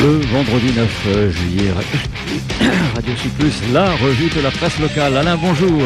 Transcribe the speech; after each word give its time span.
Le 0.00 0.20
vendredi 0.26 0.72
9 0.76 1.30
juillet, 1.30 1.72
Radio 2.94 3.12
Plus, 3.36 3.72
la 3.72 3.90
revue 3.96 4.30
de 4.30 4.40
la 4.40 4.50
presse 4.52 4.78
locale. 4.78 5.16
Alain, 5.16 5.36
bonjour. 5.36 5.82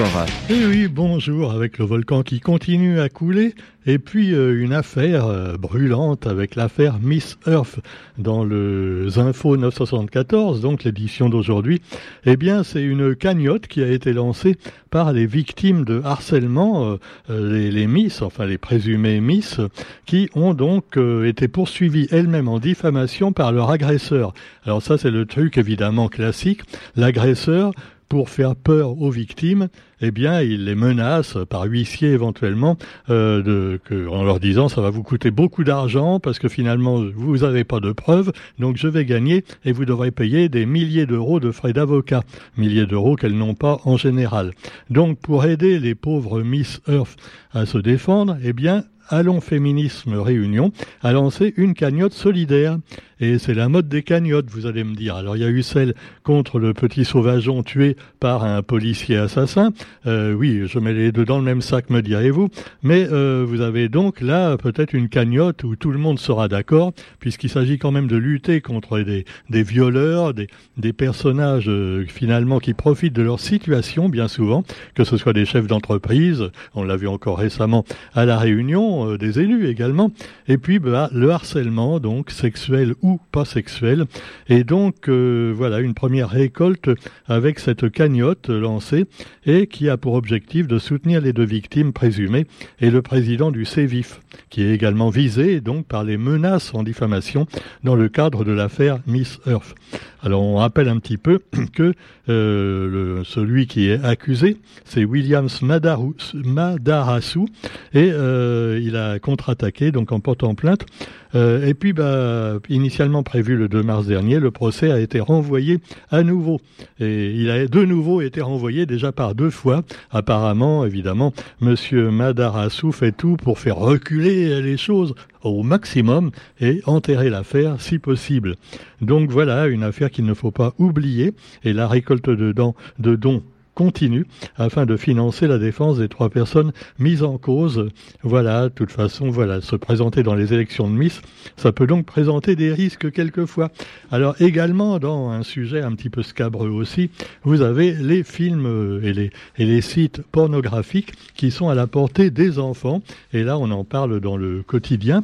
Eh 0.50 0.66
oui, 0.66 0.87
bonjour, 0.87 1.50
avec 1.53 1.79
le 1.79 1.87
volcan 1.87 2.22
qui 2.22 2.38
continue 2.38 3.01
à 3.01 3.09
couler, 3.09 3.54
et 3.87 3.98
puis 3.98 4.34
euh, 4.34 4.62
une 4.62 4.72
affaire 4.72 5.27
euh, 5.27 5.57
brûlante 5.57 6.27
avec 6.27 6.54
l'affaire 6.54 6.98
Miss 7.00 7.38
Earth 7.46 7.80
dans 8.18 8.45
le 8.45 9.08
Info 9.16 9.57
974, 9.57 10.61
donc 10.61 10.84
l'édition 10.84 11.29
d'aujourd'hui. 11.29 11.80
Eh 12.25 12.36
bien, 12.36 12.62
c'est 12.62 12.82
une 12.82 13.14
cagnotte 13.14 13.66
qui 13.66 13.82
a 13.82 13.89
été 13.89 14.12
lancée 14.12 14.57
par 14.90 15.12
les 15.12 15.26
victimes 15.26 15.84
de 15.84 16.00
harcèlement, 16.04 16.98
euh, 17.30 17.53
les, 17.53 17.71
les, 17.71 17.86
Miss, 17.86 18.22
enfin 18.22 18.46
les 18.46 18.58
présumées 18.58 19.21
Miss, 19.21 19.61
qui 20.07 20.29
ont 20.35 20.54
donc 20.54 20.96
été 21.25 21.49
poursuivies 21.49 22.08
elles-mêmes 22.11 22.49
en 22.49 22.58
diffamation 22.58 23.32
par 23.32 23.53
leur 23.53 23.71
agresseur. 23.71 24.35
Alors 24.64 24.82
ça, 24.82 24.99
c'est 24.99 25.11
le 25.11 25.26
truc 25.26 25.58
évidemment 25.58 26.08
classique. 26.08 26.61
L'agresseur 26.96 27.72
pour 28.12 28.29
faire 28.29 28.57
peur 28.57 29.00
aux 29.00 29.08
victimes, 29.08 29.68
eh 30.02 30.11
bien, 30.11 30.43
il 30.43 30.66
les 30.66 30.75
menace 30.75 31.39
par 31.48 31.62
huissier 31.62 32.11
éventuellement, 32.11 32.77
euh, 33.08 33.78
que, 33.86 34.06
en 34.06 34.22
leur 34.22 34.39
disant 34.39 34.69
ça 34.69 34.83
va 34.83 34.91
vous 34.91 35.03
coûter 35.03 35.30
beaucoup 35.30 35.64
d'argent 35.64 36.20
parce 36.20 36.39
que 36.39 36.47
finalement 36.47 37.03
vous 37.17 37.39
n'avez 37.39 37.64
pas 37.64 37.80
de 37.80 37.91
preuves, 37.91 38.30
donc 38.58 38.77
je 38.77 38.86
vais 38.86 39.06
gagner 39.06 39.47
et 39.64 39.72
vous 39.72 39.86
devrez 39.86 40.11
payer 40.11 40.50
des 40.50 40.67
milliers 40.67 41.06
d'euros 41.06 41.41
de 41.41 41.50
frais 41.50 41.72
d'avocat, 41.72 42.22
milliers 42.58 42.84
d'euros 42.84 43.17
qu'elles 43.17 43.39
n'ont 43.39 43.55
pas 43.55 43.80
en 43.86 43.97
général. 43.97 44.50
Donc, 44.91 45.19
pour 45.19 45.47
aider 45.47 45.78
les 45.78 45.94
pauvres 45.94 46.42
Miss 46.42 46.83
Earth 46.89 47.17
à 47.55 47.64
se 47.64 47.78
défendre, 47.78 48.36
eh 48.44 48.53
bien, 48.53 48.84
Allons 49.12 49.42
Féminisme 49.42 50.14
Réunion 50.14 50.72
a 51.02 51.12
lancé 51.12 51.53
une 51.58 51.75
cagnotte 51.75 52.14
solidaire. 52.14 52.78
Et 53.20 53.39
c'est 53.39 53.55
la 53.55 53.69
mode 53.69 53.89
des 53.89 54.03
cagnottes, 54.03 54.50
vous 54.50 54.67
allez 54.67 54.83
me 54.83 54.97
dire. 54.97 55.14
Alors 55.14 55.37
il 55.37 55.42
y 55.42 55.45
a 55.45 55.48
eu 55.48 55.62
celle 55.62 55.95
contre 56.25 56.59
le 56.59 56.75
petit 56.75 57.05
sauvageon 57.05 57.62
tué 57.62 57.97
par 58.19 58.42
un 58.42 58.62
policier 58.62 59.17
assassin. 59.17 59.72
Euh, 60.06 60.33
oui, 60.33 60.62
je 60.67 60.81
mets 60.81 60.92
les 60.92 61.12
deux 61.12 61.25
dans 61.25 61.39
le 61.39 61.45
même 61.45 61.61
sac, 61.61 61.89
me 61.89 62.03
direz-vous. 62.03 62.48
Mais 62.83 63.06
euh, 63.12 63.45
vous 63.47 63.61
avez 63.61 63.89
donc 63.89 64.20
là 64.22 64.56
peut-être 64.56 64.92
une 64.92 65.09
cagnotte 65.09 65.62
où 65.62 65.77
tout 65.77 65.92
le 65.92 65.98
monde 65.98 66.19
sera 66.19 66.48
d'accord, 66.48 66.92
puisqu'il 67.20 67.48
s'agit 67.48 67.78
quand 67.78 67.92
même 67.92 68.09
de 68.09 68.17
lutter 68.17 68.61
contre 68.61 68.98
des, 68.98 69.25
des 69.50 69.62
violeurs, 69.62 70.34
des, 70.34 70.48
des 70.77 70.92
personnages 70.92 71.69
euh, 71.69 72.05
finalement 72.09 72.59
qui 72.59 72.75
profitent 72.75 73.15
de 73.15 73.22
leur 73.22 73.39
situation 73.39 74.09
bien 74.09 74.27
souvent, 74.27 74.65
que 74.97 75.05
ce 75.05 75.17
soit 75.17 75.33
des 75.33 75.44
chefs 75.44 75.69
d'entreprise, 75.69 76.50
on 76.75 76.83
l'a 76.83 76.97
vu 76.97 77.06
encore 77.06 77.39
récemment 77.39 77.84
à 78.15 78.25
la 78.25 78.37
Réunion, 78.37 79.02
euh, 79.06 79.19
des 79.19 79.41
élus 79.41 79.69
également, 79.69 80.12
et 80.48 80.58
puis 80.58 80.78
bah, 80.78 81.11
le 81.12 81.31
harcèlement, 81.31 82.00
donc 82.00 82.31
sexuel 82.31 82.95
ou 83.03 83.20
pas 83.31 83.44
sexuel. 83.44 84.05
Et 84.48 84.64
donc 84.64 85.09
euh, 85.09 85.53
voilà 85.55 85.81
une 85.81 85.94
première 85.94 86.28
récolte 86.28 86.91
avec 87.27 87.59
cette 87.59 87.91
cagnotte 87.91 88.48
lancée 88.48 89.06
et 89.47 89.67
qui 89.67 89.89
a 89.89 89.97
pour 89.97 90.14
objectif 90.14 90.67
de 90.67 90.78
soutenir 90.78 91.20
les 91.20 91.33
deux 91.33 91.44
victimes 91.44 91.92
présumées 91.92 92.47
et 92.81 92.91
le 92.91 93.03
président 93.03 93.50
du 93.50 93.64
CEVIF, 93.64 94.20
qui 94.50 94.62
est 94.62 94.72
également 94.72 95.11
visé 95.11 95.61
donc 95.61 95.87
par 95.87 96.05
les 96.05 96.16
menaces 96.16 96.75
en 96.75 96.83
diffamation 96.83 97.47
dans 97.84 97.94
le 97.94 98.09
cadre 98.09 98.44
de 98.44 98.53
l'affaire 98.53 99.00
Miss 99.06 99.39
Earth. 99.47 99.75
Alors 100.22 100.42
on 100.42 100.56
rappelle 100.56 100.89
un 100.89 100.98
petit 100.98 101.16
peu 101.16 101.41
que 101.72 101.94
euh, 102.28 103.22
celui 103.25 103.66
qui 103.66 103.89
est 103.89 104.03
accusé, 104.05 104.59
c'est 104.84 105.05
Williams 105.05 105.61
Madarasu, 105.62 107.47
et 107.94 108.09
il 108.09 108.92
a 108.97 109.19
contre-attaqué 109.19 109.93
donc 109.93 110.12
en 110.12 110.21
portant 110.21 110.55
plainte. 110.55 110.87
Euh, 111.35 111.67
et 111.67 111.75
puis, 111.75 111.93
bah, 111.93 112.59
initialement 112.69 113.23
prévu 113.23 113.57
le 113.57 113.69
2 113.69 113.83
mars 113.83 114.07
dernier, 114.07 114.39
le 114.39 114.51
procès 114.51 114.91
a 114.91 115.01
été 115.01 115.21
renvoyé 115.21 115.79
à 116.11 116.22
nouveau. 116.22 116.61
Et 117.00 117.31
il 117.33 117.50
a 117.50 117.66
de 117.66 117.84
nouveau 117.84 118.21
été 118.21 118.41
renvoyé 118.41 118.87
déjà 118.87 119.12
par 119.12 119.34
deux 119.34 119.50
fois. 119.50 119.83
Apparemment, 120.11 120.84
évidemment, 120.84 121.33
Monsieur 121.61 122.11
Madarasu 122.11 122.93
fait 122.93 123.12
tout 123.12 123.37
pour 123.37 123.59
faire 123.59 123.77
reculer 123.77 124.61
les 124.62 124.77
choses 124.77 125.15
au 125.43 125.62
maximum 125.62 126.31
et 126.61 126.83
enterrer 126.87 127.31
l'affaire 127.31 127.81
si 127.81 127.99
possible. 127.99 128.56
Donc 129.00 129.31
voilà, 129.31 129.66
une 129.66 129.83
affaire 129.83 130.11
qu'il 130.11 130.25
ne 130.25 130.34
faut 130.34 130.50
pas 130.50 130.75
oublier. 130.78 131.33
Et 131.65 131.72
la 131.72 131.89
récolte 131.89 132.31
de, 132.31 132.53
de 132.53 133.16
dons 133.16 133.43
continue 133.75 134.27
afin 134.56 134.87
de 134.87 134.97
financer 134.97 135.47
la 135.47 135.59
défense 135.59 135.99
des 135.99 136.09
trois 136.09 136.28
personnes 136.28 136.72
mises 136.99 137.22
en 137.22 137.38
cause. 137.38 137.88
Voilà, 138.22 138.65
de 138.65 138.69
toute 138.69 138.91
façon, 138.91 139.31
voilà, 139.31 139.60
se 139.60 139.77
présenter 139.77 140.22
dans 140.22 140.34
les 140.34 140.53
élections 140.53 140.88
de 140.91 140.94
Miss, 140.94 141.21
ça 141.56 141.72
peut 141.72 141.87
donc 141.87 142.06
présenter 142.06 142.56
des 142.56 142.72
risques 142.72 143.10
quelquefois. 143.12 143.71
Alors 144.10 144.34
également, 144.41 144.99
dans 144.99 145.31
un 145.31 145.43
sujet 145.43 145.83
un 145.83 145.93
petit 145.94 146.10
peu 146.10 146.22
scabreux 146.22 146.71
aussi, 146.71 147.10
vous 147.44 147.62
avez 147.62 147.93
les 147.93 148.22
films 148.22 149.00
et 149.03 149.12
les, 149.12 149.31
et 149.59 149.65
les 149.65 149.81
sites 149.81 150.22
pornographiques 150.33 151.12
qui 151.34 151.50
sont 151.50 151.69
à 151.69 151.75
la 151.75 151.87
portée 151.87 152.31
des 152.31 152.59
enfants. 152.59 153.03
Et 153.33 153.43
là, 153.43 153.59
on 153.59 153.71
en 153.71 153.84
parle 153.84 154.21
dans 154.21 154.37
le 154.37 154.62
quotidien. 154.62 155.22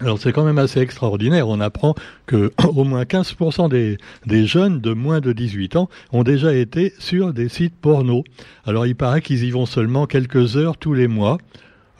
Alors 0.00 0.18
c'est 0.18 0.32
quand 0.32 0.44
même 0.44 0.58
assez 0.58 0.80
extraordinaire. 0.80 1.48
On 1.48 1.60
apprend 1.60 1.94
que 2.26 2.52
au 2.74 2.84
moins 2.84 3.04
15% 3.04 3.70
des, 3.70 3.96
des, 4.26 4.46
jeunes 4.46 4.80
de 4.80 4.92
moins 4.92 5.20
de 5.20 5.32
18 5.32 5.76
ans 5.76 5.88
ont 6.12 6.22
déjà 6.22 6.54
été 6.54 6.92
sur 6.98 7.32
des 7.32 7.48
sites 7.48 7.74
porno. 7.74 8.22
Alors 8.66 8.86
il 8.86 8.94
paraît 8.94 9.22
qu'ils 9.22 9.44
y 9.44 9.50
vont 9.50 9.66
seulement 9.66 10.06
quelques 10.06 10.56
heures 10.56 10.76
tous 10.76 10.92
les 10.92 11.08
mois. 11.08 11.38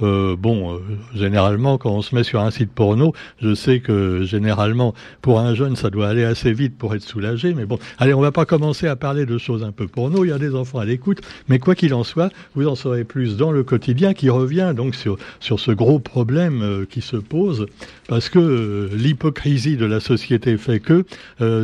Euh, 0.02 0.36
bon, 0.36 0.74
euh, 0.74 0.78
généralement, 1.14 1.78
quand 1.78 1.90
on 1.90 2.02
se 2.02 2.14
met 2.14 2.22
sur 2.22 2.40
un 2.40 2.50
site 2.50 2.70
porno, 2.70 3.14
je 3.40 3.54
sais 3.54 3.80
que 3.80 4.24
généralement, 4.24 4.94
pour 5.22 5.40
un 5.40 5.54
jeune, 5.54 5.76
ça 5.76 5.90
doit 5.90 6.08
aller 6.08 6.24
assez 6.24 6.52
vite 6.52 6.76
pour 6.76 6.94
être 6.94 7.02
soulagé. 7.02 7.54
Mais 7.54 7.64
bon, 7.64 7.78
allez, 7.98 8.12
on 8.12 8.20
va 8.20 8.32
pas 8.32 8.44
commencer 8.44 8.86
à 8.88 8.96
parler 8.96 9.24
de 9.24 9.38
choses 9.38 9.64
un 9.64 9.72
peu 9.72 9.86
porno. 9.86 10.24
Il 10.24 10.28
y 10.28 10.32
a 10.32 10.38
des 10.38 10.54
enfants 10.54 10.78
à 10.78 10.84
l'écoute, 10.84 11.20
mais 11.48 11.58
quoi 11.58 11.74
qu'il 11.74 11.94
en 11.94 12.04
soit, 12.04 12.30
vous 12.54 12.66
en 12.66 12.74
saurez 12.74 13.04
plus 13.04 13.36
dans 13.36 13.52
le 13.52 13.64
quotidien 13.64 14.12
qui 14.12 14.28
revient 14.28 14.74
donc 14.76 14.94
sur 14.94 15.18
ce 15.40 15.70
gros 15.72 15.98
problème 15.98 16.62
euh, 16.62 16.84
qui 16.84 17.00
se 17.00 17.16
pose 17.16 17.66
parce 18.08 18.28
que 18.28 18.90
l'hypocrisie 18.92 19.76
de 19.76 19.86
la 19.86 20.00
société 20.00 20.56
fait 20.58 20.78
que 20.78 21.04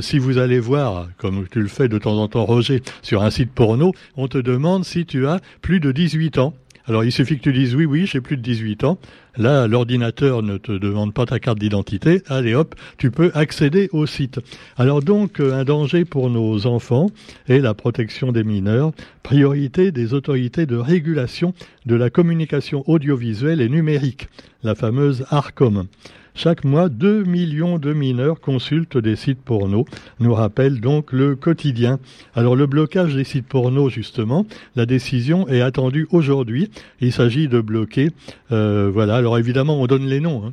si 0.01 0.19
vous 0.19 0.39
allez 0.39 0.59
voir, 0.59 1.09
comme 1.19 1.47
tu 1.49 1.61
le 1.61 1.69
fais 1.69 1.89
de 1.89 1.99
temps 1.99 2.19
en 2.19 2.27
temps, 2.27 2.45
Roger, 2.45 2.83
sur 3.03 3.23
un 3.23 3.31
site 3.31 3.53
porno, 3.53 3.93
on 4.17 4.27
te 4.27 4.39
demande 4.39 4.85
si 4.85 5.07
tu 5.07 5.27
as 5.27 5.41
plus 5.61 5.79
de 5.79 5.93
18 5.93 6.39
ans. 6.39 6.55
Alors 6.89 7.05
il 7.05 7.13
suffit 7.13 7.39
que 7.39 7.43
tu 7.43 7.53
dises 7.53 7.75
oui, 7.75 7.85
oui, 7.85 8.07
j'ai 8.07 8.21
plus 8.21 8.37
de 8.37 8.43
18 8.43 8.85
ans. 8.85 8.99
Là, 9.37 9.67
l'ordinateur 9.67 10.43
ne 10.43 10.59
te 10.59 10.73
demande 10.73 11.15
pas 11.15 11.27
ta 11.27 11.39
carte 11.39 11.59
d'identité. 11.59 12.23
Allez 12.27 12.55
hop, 12.55 12.75
tu 12.99 13.11
peux 13.11 13.31
accéder 13.35 13.89
au 13.93 14.07
site. 14.07 14.41
Alors 14.77 15.01
donc, 15.01 15.41
euh, 15.41 15.55
un 15.55 15.65
danger 15.65 16.05
pour 16.05 16.29
nos 16.29 16.67
enfants 16.67 17.07
est 17.49 17.61
la 17.61 17.75
protection 17.75 18.33
des 18.33 18.45
mineurs, 18.45 18.93
priorité 19.23 19.93
des 19.93 20.13
autorités 20.13 20.67
de 20.67 20.77
régulation 20.77 21.55
de 21.87 21.95
la 21.95 22.11
communication 22.11 22.83
audiovisuelle 22.89 23.61
et 23.61 23.69
numérique, 23.69 24.29
la 24.63 24.75
fameuse 24.75 25.25
ARCOM. 25.31 25.87
Chaque 26.35 26.65
mois, 26.65 26.89
2 26.89 27.25
millions 27.25 27.79
de 27.79 27.93
mineurs 27.93 28.41
consultent 28.41 28.97
des 28.97 29.17
sites 29.17 29.43
porno, 29.43 29.85
nous 30.19 30.35
rappelle 30.35 30.81
donc 30.81 31.13
le 31.13 31.37
quotidien. 31.37 31.99
Alors 32.35 32.57
le 32.57 32.67
blocage 32.67 33.15
des 33.15 33.25
sites 33.25 33.47
porno, 33.47 33.91
justement, 33.91 34.47
la 34.75 34.87
décision 34.87 35.47
est 35.49 35.61
attendue 35.61 36.09
aujourd'hui. 36.11 36.71
Il 37.01 37.13
s'agit 37.13 37.49
de 37.49 37.61
bloquer, 37.61 38.11
euh, 38.51 38.91
voilà, 38.93 39.17
alors 39.17 39.39
évidemment 39.39 39.81
on 39.81 39.87
donne 39.87 40.07
les 40.07 40.21
noms. 40.21 40.47
Hein. 40.47 40.53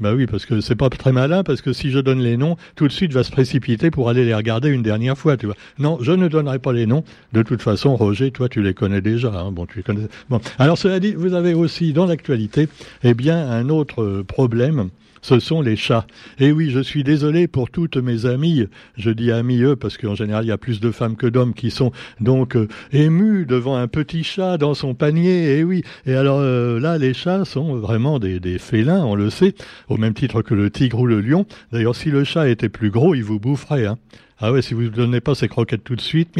Bah 0.00 0.14
oui, 0.14 0.26
parce 0.26 0.46
que 0.46 0.60
c'est 0.60 0.74
pas 0.74 0.90
très 0.90 1.12
malin, 1.12 1.44
parce 1.44 1.62
que 1.62 1.72
si 1.72 1.92
je 1.92 2.00
donne 2.00 2.18
les 2.18 2.36
noms, 2.36 2.56
tout 2.74 2.88
de 2.88 2.92
suite 2.92 3.12
va 3.12 3.22
se 3.22 3.30
précipiter 3.30 3.92
pour 3.92 4.08
aller 4.08 4.24
les 4.24 4.34
regarder 4.34 4.68
une 4.68 4.82
dernière 4.82 5.16
fois, 5.16 5.36
tu 5.36 5.46
vois. 5.46 5.54
Non, 5.78 5.98
je 6.00 6.10
ne 6.10 6.26
donnerai 6.26 6.58
pas 6.58 6.72
les 6.72 6.86
noms. 6.86 7.04
De 7.32 7.44
toute 7.44 7.62
façon, 7.62 7.94
Roger, 7.94 8.32
toi, 8.32 8.48
tu 8.48 8.62
les 8.62 8.74
connais 8.74 9.00
déjà. 9.00 9.32
Hein. 9.32 9.52
Bon, 9.52 9.64
tu 9.64 9.76
les 9.76 9.84
connais. 9.84 10.08
Bon, 10.28 10.40
alors 10.58 10.76
cela 10.76 10.98
dit, 10.98 11.14
vous 11.14 11.34
avez 11.34 11.54
aussi 11.54 11.92
dans 11.92 12.06
l'actualité, 12.06 12.68
eh 13.04 13.14
bien, 13.14 13.48
un 13.48 13.68
autre 13.68 14.02
euh, 14.02 14.24
problème 14.24 14.88
ce 15.22 15.38
sont 15.40 15.62
les 15.62 15.76
chats. 15.76 16.06
Et 16.38 16.52
oui, 16.52 16.70
je 16.70 16.80
suis 16.80 17.04
désolé 17.04 17.46
pour 17.46 17.70
toutes 17.70 17.96
mes 17.96 18.26
amies, 18.26 18.66
je 18.96 19.10
dis 19.10 19.32
amies 19.32 19.62
eux 19.62 19.76
parce 19.76 19.96
qu'en 19.96 20.14
général 20.14 20.44
il 20.44 20.48
y 20.48 20.52
a 20.52 20.58
plus 20.58 20.80
de 20.80 20.90
femmes 20.90 21.16
que 21.16 21.26
d'hommes 21.26 21.54
qui 21.54 21.70
sont 21.70 21.92
donc 22.20 22.56
euh, 22.56 22.68
émues 22.92 23.46
devant 23.46 23.76
un 23.76 23.88
petit 23.88 24.24
chat 24.24 24.58
dans 24.58 24.74
son 24.74 24.94
panier. 24.94 25.58
Et 25.58 25.64
oui, 25.64 25.82
et 26.04 26.14
alors 26.14 26.40
euh, 26.40 26.78
là 26.78 26.98
les 26.98 27.14
chats 27.14 27.44
sont 27.44 27.76
vraiment 27.76 28.18
des, 28.18 28.40
des, 28.40 28.58
félins, 28.58 29.04
on 29.04 29.14
le 29.14 29.30
sait, 29.30 29.54
au 29.88 29.96
même 29.96 30.14
titre 30.14 30.42
que 30.42 30.54
le 30.54 30.70
tigre 30.70 31.00
ou 31.00 31.06
le 31.06 31.20
lion. 31.20 31.46
D'ailleurs 31.72 31.96
si 31.96 32.10
le 32.10 32.24
chat 32.24 32.48
était 32.48 32.68
plus 32.68 32.90
gros, 32.90 33.14
il 33.14 33.24
vous 33.24 33.38
boufferait. 33.38 33.86
Hein. 33.86 33.98
Ah 34.44 34.50
ouais, 34.50 34.60
si 34.60 34.74
vous 34.74 34.82
ne 34.82 34.88
donnez 34.88 35.20
pas 35.20 35.36
ces 35.36 35.46
croquettes 35.46 35.84
tout 35.84 35.94
de 35.94 36.00
suite, 36.00 36.30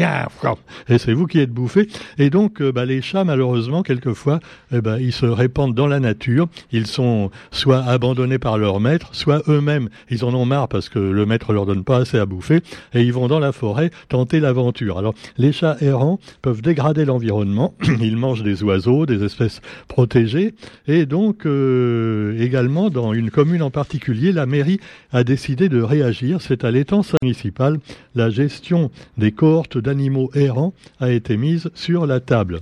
et 0.89 0.97
c'est 0.97 1.13
vous 1.13 1.25
qui 1.25 1.39
êtes 1.39 1.51
bouffé. 1.51 1.87
Et 2.17 2.29
donc, 2.29 2.61
euh, 2.61 2.73
bah, 2.73 2.83
les 2.83 3.01
chats, 3.01 3.23
malheureusement, 3.23 3.81
quelquefois, 3.81 4.41
eh 4.73 4.81
ben, 4.81 4.97
ils 4.99 5.13
se 5.13 5.25
répandent 5.25 5.73
dans 5.73 5.87
la 5.87 6.01
nature. 6.01 6.47
Ils 6.73 6.85
sont 6.85 7.31
soit 7.51 7.79
abandonnés 7.79 8.39
par 8.39 8.57
leur 8.57 8.81
maître, 8.81 9.07
soit 9.13 9.41
eux-mêmes, 9.47 9.87
ils 10.09 10.25
en 10.25 10.33
ont 10.33 10.45
marre 10.45 10.67
parce 10.67 10.89
que 10.89 10.99
le 10.99 11.25
maître 11.25 11.53
leur 11.53 11.65
donne 11.65 11.85
pas 11.85 11.99
assez 11.99 12.19
à 12.19 12.25
bouffer, 12.25 12.59
et 12.93 13.03
ils 13.03 13.13
vont 13.13 13.29
dans 13.29 13.39
la 13.39 13.53
forêt 13.53 13.89
tenter 14.09 14.41
l'aventure. 14.41 14.97
Alors, 14.97 15.13
les 15.37 15.53
chats 15.53 15.77
errants 15.79 16.19
peuvent 16.41 16.61
dégrader 16.61 17.05
l'environnement. 17.05 17.73
ils 18.01 18.17
mangent 18.17 18.43
des 18.43 18.63
oiseaux, 18.63 19.05
des 19.05 19.23
espèces 19.23 19.61
protégées, 19.87 20.55
et 20.89 21.05
donc 21.05 21.45
euh, 21.45 22.37
également 22.37 22.89
dans 22.89 23.13
une 23.13 23.31
commune 23.31 23.61
en 23.61 23.71
particulier, 23.71 24.33
la 24.33 24.45
mairie 24.45 24.81
a 25.13 25.23
décidé 25.23 25.69
de 25.69 25.81
réagir. 25.81 26.41
C'est 26.41 26.65
à 26.65 26.71
l'étang 26.71 27.01
municipal. 27.21 27.79
La 28.15 28.29
gestion 28.29 28.91
des 29.17 29.31
cohortes 29.31 29.77
d'animaux 29.77 30.31
errants 30.35 30.73
a 30.99 31.11
été 31.11 31.37
mise 31.37 31.69
sur 31.73 32.05
la 32.05 32.19
table. 32.19 32.61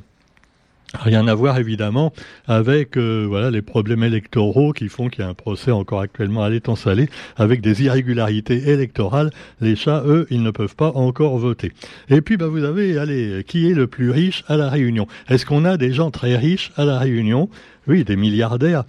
Rien 0.93 1.25
à 1.27 1.35
voir 1.35 1.57
évidemment 1.57 2.11
avec 2.47 2.97
euh, 2.97 3.25
voilà 3.25 3.49
les 3.49 3.61
problèmes 3.61 4.03
électoraux 4.03 4.73
qui 4.73 4.89
font 4.89 5.07
qu'il 5.07 5.23
y 5.23 5.25
a 5.25 5.29
un 5.29 5.33
procès 5.33 5.71
encore 5.71 6.01
actuellement 6.01 6.43
à 6.43 6.49
l'étang 6.49 6.75
salé 6.75 7.07
avec 7.37 7.61
des 7.61 7.83
irrégularités 7.83 8.69
électorales. 8.69 9.31
Les 9.61 9.77
chats, 9.77 10.03
eux, 10.05 10.27
ils 10.31 10.43
ne 10.43 10.51
peuvent 10.51 10.75
pas 10.75 10.91
encore 10.95 11.37
voter. 11.37 11.71
Et 12.09 12.19
puis 12.19 12.35
bah 12.35 12.47
vous 12.47 12.65
avez 12.65 12.97
allez 12.97 13.45
qui 13.47 13.71
est 13.71 13.73
le 13.73 13.87
plus 13.87 14.11
riche 14.11 14.43
à 14.47 14.57
la 14.57 14.69
Réunion? 14.69 15.07
Est-ce 15.29 15.45
qu'on 15.45 15.63
a 15.63 15.77
des 15.77 15.93
gens 15.93 16.11
très 16.11 16.35
riches 16.35 16.73
à 16.75 16.83
la 16.83 16.99
Réunion? 16.99 17.49
Oui, 17.87 18.03
des 18.03 18.17
milliardaires. 18.17 18.83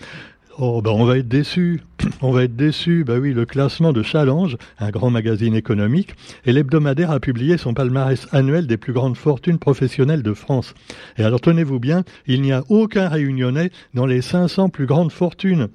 Oh, 0.59 0.83
ben 0.83 0.91
on 0.91 1.07
va 1.07 1.17
être 1.17 1.29
déçus. 1.29 1.81
On 2.21 2.31
va 2.31 2.45
être 2.45 2.57
déçus. 2.57 3.05
Ben 3.05 3.19
oui, 3.19 3.33
le 3.33 3.47
classement 3.47 3.95
de 3.95 4.03
Challenge, 4.03 4.59
un 4.79 4.91
grand 4.91 5.09
magazine 5.09 5.55
économique, 5.55 6.15
et 6.45 6.53
l'hebdomadaire 6.53 7.11
a 7.11 7.21
publié 7.21 7.57
son 7.57 7.73
palmarès 7.73 8.29
annuel 8.33 8.67
des 8.67 8.77
plus 8.77 8.93
grandes 8.93 9.17
fortunes 9.17 9.59
professionnelles 9.59 10.23
de 10.23 10.35
France. 10.35 10.75
Et 11.17 11.25
alors 11.25 11.41
tenez-vous 11.41 11.81
bien, 11.81 12.05
il 12.27 12.43
n'y 12.43 12.53
a 12.53 12.65
aucun 12.69 13.09
réunionnais 13.09 13.71
dans 13.95 14.05
les 14.05 14.21
500 14.21 14.69
plus 14.69 14.85
grandes 14.85 15.11
fortunes. 15.11 15.69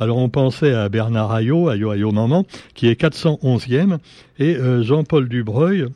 Alors 0.00 0.16
on 0.18 0.28
pensait 0.28 0.74
à 0.74 0.88
Bernard 0.88 1.32
Ayot, 1.32 1.68
Ayot 1.68 1.92
Ayot 1.92 2.10
Maman, 2.10 2.44
qui 2.74 2.88
est 2.88 3.00
411e, 3.00 3.98
et 4.38 4.56
euh, 4.56 4.82
Jean-Paul 4.82 5.28
Dubreuil, 5.28 5.86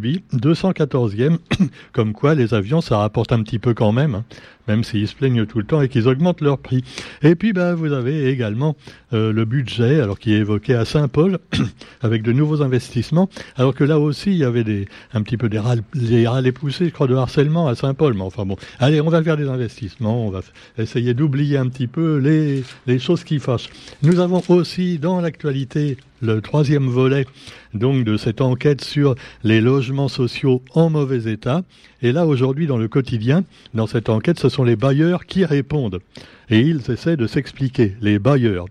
Bee, 0.00 0.22
214e, 0.34 1.38
comme 1.92 2.12
quoi 2.12 2.34
les 2.34 2.54
avions 2.54 2.80
ça 2.80 2.98
rapporte 2.98 3.32
un 3.32 3.42
petit 3.42 3.58
peu 3.58 3.74
quand 3.74 3.92
même, 3.92 4.16
hein, 4.16 4.24
même 4.68 4.84
s'ils 4.84 5.08
se 5.08 5.14
plaignent 5.14 5.46
tout 5.46 5.58
le 5.58 5.64
temps 5.64 5.80
et 5.80 5.88
qu'ils 5.88 6.08
augmentent 6.08 6.40
leur 6.40 6.58
prix. 6.58 6.84
Et 7.22 7.34
puis 7.34 7.52
bah, 7.52 7.74
vous 7.74 7.92
avez 7.92 8.28
également 8.28 8.76
euh, 9.12 9.32
le 9.32 9.44
budget, 9.44 10.00
alors 10.00 10.18
qui 10.18 10.34
est 10.34 10.38
évoqué 10.38 10.74
à 10.74 10.84
Saint-Paul, 10.84 11.38
avec 12.02 12.22
de 12.22 12.32
nouveaux 12.32 12.62
investissements, 12.62 13.28
alors 13.56 13.74
que 13.74 13.84
là 13.84 13.98
aussi 13.98 14.30
il 14.30 14.38
y 14.38 14.44
avait 14.44 14.86
un 15.14 15.22
petit 15.22 15.36
peu 15.36 15.48
des 15.48 15.58
râles, 15.58 15.82
des 15.94 16.26
râles 16.26 16.52
poussés, 16.52 16.86
je 16.86 16.92
crois, 16.92 17.06
de 17.06 17.14
harcèlement 17.14 17.68
à 17.68 17.74
Saint-Paul, 17.74 18.14
mais 18.14 18.22
enfin 18.22 18.44
bon, 18.44 18.56
allez, 18.78 19.00
on 19.00 19.08
va 19.08 19.22
faire 19.22 19.36
des 19.36 19.48
investissements, 19.48 20.26
on 20.26 20.30
va 20.30 20.40
essayer 20.78 21.14
d'oublier 21.14 21.56
un 21.56 21.68
petit 21.68 21.86
peu 21.86 22.18
les, 22.18 22.62
les 22.86 22.98
choses 22.98 23.24
qui 23.24 23.38
fâchent. 23.38 23.70
Nous 24.02 24.20
avons 24.20 24.42
aussi 24.48 24.98
dans 24.98 25.20
l'actualité 25.20 25.96
le 26.20 26.40
troisième 26.40 26.88
volet 26.88 27.26
donc 27.74 28.04
de 28.04 28.16
cette 28.16 28.40
enquête 28.40 28.82
sur 28.82 29.14
les 29.42 29.60
logements 29.60 30.08
sociaux 30.08 30.62
en 30.74 30.90
mauvais 30.90 31.30
état. 31.30 31.62
Et 32.02 32.12
là, 32.12 32.26
aujourd'hui, 32.26 32.66
dans 32.66 32.78
le 32.78 32.88
quotidien, 32.88 33.44
dans 33.74 33.86
cette 33.86 34.08
enquête, 34.08 34.38
ce 34.38 34.48
sont 34.48 34.64
les 34.64 34.76
bailleurs 34.76 35.26
qui 35.26 35.44
répondent. 35.44 36.00
Et 36.48 36.60
ils 36.60 36.90
essaient 36.90 37.16
de 37.16 37.26
s'expliquer, 37.26 37.94
les 38.00 38.18
bailleurs. 38.18 38.66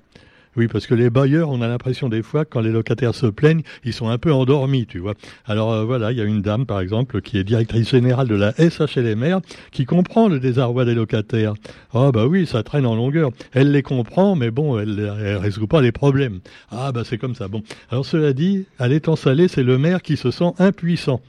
Oui, 0.58 0.68
parce 0.68 0.88
que 0.88 0.96
les 0.96 1.10
bailleurs, 1.10 1.50
on 1.50 1.62
a 1.62 1.68
l'impression 1.68 2.10
des 2.10 2.24
fois, 2.24 2.44
quand 2.44 2.60
les 2.60 2.72
locataires 2.72 3.14
se 3.14 3.28
plaignent, 3.28 3.62
ils 3.84 3.94
sont 3.94 4.10
un 4.10 4.18
peu 4.18 4.34
endormis, 4.34 4.86
tu 4.88 5.00
vois. 5.00 5.14
Alors 5.46 5.72
euh, 5.72 5.84
voilà, 5.84 6.12
il 6.12 6.18
y 6.18 6.22
a 6.22 6.24
une 6.24 6.42
dame, 6.42 6.66
par 6.66 6.80
exemple, 6.80 7.22
qui 7.22 7.38
est 7.38 7.44
directrice 7.44 7.90
générale 7.90 8.28
de 8.28 8.36
la 8.36 8.54
SHLMR, 8.54 9.40
qui 9.72 9.86
comprend 9.86 10.28
le 10.28 10.40
désarroi 10.40 10.86
des 10.86 10.96
locataires. 10.96 11.54
Ah 11.94 12.12
bah 12.12 12.26
oui, 12.26 12.46
ça 12.48 12.64
traîne 12.64 12.86
en 12.86 12.96
longueur. 12.96 13.30
Elle 13.54 13.72
les 13.72 13.84
comprend, 13.84 14.36
mais 14.36 14.50
bon, 14.50 14.80
elle 14.80 14.96
ne 14.96 15.36
résout 15.36 15.68
pas 15.68 15.82
les 15.82 15.92
problèmes. 15.92 16.40
Ah 16.72 16.92
bah 16.92 17.04
c'est 17.06 17.18
comme 17.18 17.36
ça. 17.36 17.48
Bon, 17.48 17.62
alors 17.92 18.06
cela 18.06 18.34
dit, 18.34 18.66
à 18.80 18.88
l'étang 18.88 19.16
salé, 19.16 19.48
c'est 19.48 19.64
le 19.64 19.78
maire 19.78 20.02
qui 20.02 20.18
se 20.18 20.32
sent 20.32 20.52
impuissant. 20.58 21.22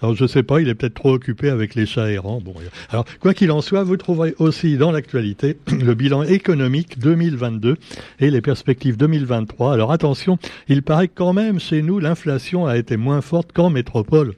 Alors 0.00 0.14
je 0.14 0.26
sais 0.26 0.42
pas, 0.42 0.60
il 0.60 0.68
est 0.68 0.74
peut-être 0.74 0.94
trop 0.94 1.12
occupé 1.12 1.50
avec 1.50 1.74
les 1.74 1.86
chats 1.86 2.10
errants. 2.10 2.40
Bon, 2.40 2.54
alors 2.90 3.04
quoi 3.20 3.34
qu'il 3.34 3.50
en 3.50 3.60
soit, 3.60 3.82
vous 3.82 3.96
trouverez 3.96 4.34
aussi 4.38 4.76
dans 4.76 4.92
l'actualité 4.92 5.58
le 5.72 5.94
bilan 5.94 6.22
économique 6.22 6.98
2022 6.98 7.76
et 8.20 8.30
les 8.30 8.40
perspectives 8.40 8.96
2023. 8.96 9.72
Alors 9.72 9.90
attention, 9.90 10.38
il 10.68 10.82
paraît 10.82 11.08
que 11.08 11.14
quand 11.16 11.32
même 11.32 11.58
chez 11.58 11.82
nous 11.82 11.98
l'inflation 11.98 12.66
a 12.66 12.76
été 12.76 12.96
moins 12.96 13.20
forte 13.20 13.52
qu'en 13.52 13.70
métropole. 13.70 14.34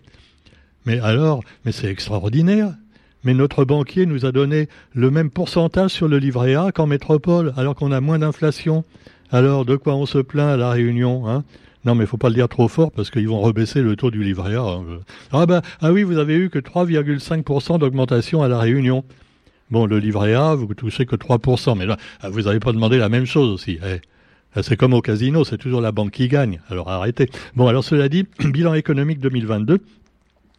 Mais 0.87 0.99
alors, 1.01 1.43
mais 1.65 1.73
c'est 1.73 1.91
extraordinaire. 1.91 2.75
Mais 3.23 3.35
notre 3.35 3.67
banquier 3.67 4.07
nous 4.07 4.25
a 4.25 4.33
donné 4.33 4.69
le 4.95 5.11
même 5.11 5.31
pourcentage 5.31 5.91
sur 5.91 6.09
le 6.09 6.17
livret 6.19 6.55
A 6.55 6.73
qu'en 6.73 6.87
métropole, 6.87 7.53
alors 7.57 7.75
qu'on 7.75 7.93
a 7.93 8.01
moins 8.01 8.19
d'inflation. 8.19 8.85
Alors, 9.31 9.67
de 9.67 9.77
quoi 9.77 9.95
on 9.95 10.07
se 10.07 10.19
plaint 10.19 10.49
à 10.49 10.57
la 10.57 10.71
Réunion 10.71 11.29
hein? 11.29 11.45
Non, 11.85 11.95
mais 11.95 12.05
il 12.05 12.07
faut 12.07 12.19
pas 12.19 12.29
le 12.29 12.35
dire 12.35 12.49
trop 12.49 12.69
fort 12.69 12.93
parce 12.93 13.11
qu'ils 13.11 13.29
vont 13.29 13.41
rebaisser 13.41 13.81
le 13.81 13.97
taux 13.97 14.11
du 14.11 14.23
livret 14.23 14.55
A. 14.55 14.61
Hein. 14.61 14.85
Ah, 15.33 15.47
bah, 15.47 15.63
ah 15.81 15.93
oui, 15.93 16.03
vous 16.03 16.19
avez 16.19 16.35
eu 16.35 16.51
que 16.51 16.59
3,5% 16.59 17.79
d'augmentation 17.79 18.43
à 18.43 18.49
la 18.49 18.59
Réunion. 18.59 19.05
Bon, 19.71 19.87
le 19.87 19.99
livret 19.99 20.35
A, 20.35 20.55
vous 20.55 20.75
touchez 20.75 21.07
que 21.07 21.17
3%, 21.17 21.79
mais 21.79 21.87
ah, 22.21 22.29
vous 22.29 22.43
n'avez 22.43 22.61
pas 22.61 22.73
demandé 22.73 22.99
la 22.99 23.09
même 23.09 23.25
chose 23.25 23.49
aussi. 23.51 23.79
Eh. 23.83 24.01
Ah, 24.55 24.63
c'est 24.63 24.77
comme 24.77 24.93
au 24.93 25.01
casino, 25.01 25.45
c'est 25.45 25.59
toujours 25.59 25.81
la 25.81 25.93
banque 25.93 26.11
qui 26.11 26.29
gagne. 26.29 26.61
Alors 26.69 26.91
arrêtez. 26.91 27.31
Bon, 27.55 27.67
alors 27.67 27.85
cela 27.85 28.09
dit, 28.09 28.27
bilan 28.41 28.75
économique 28.75 29.21
2022, 29.21 29.79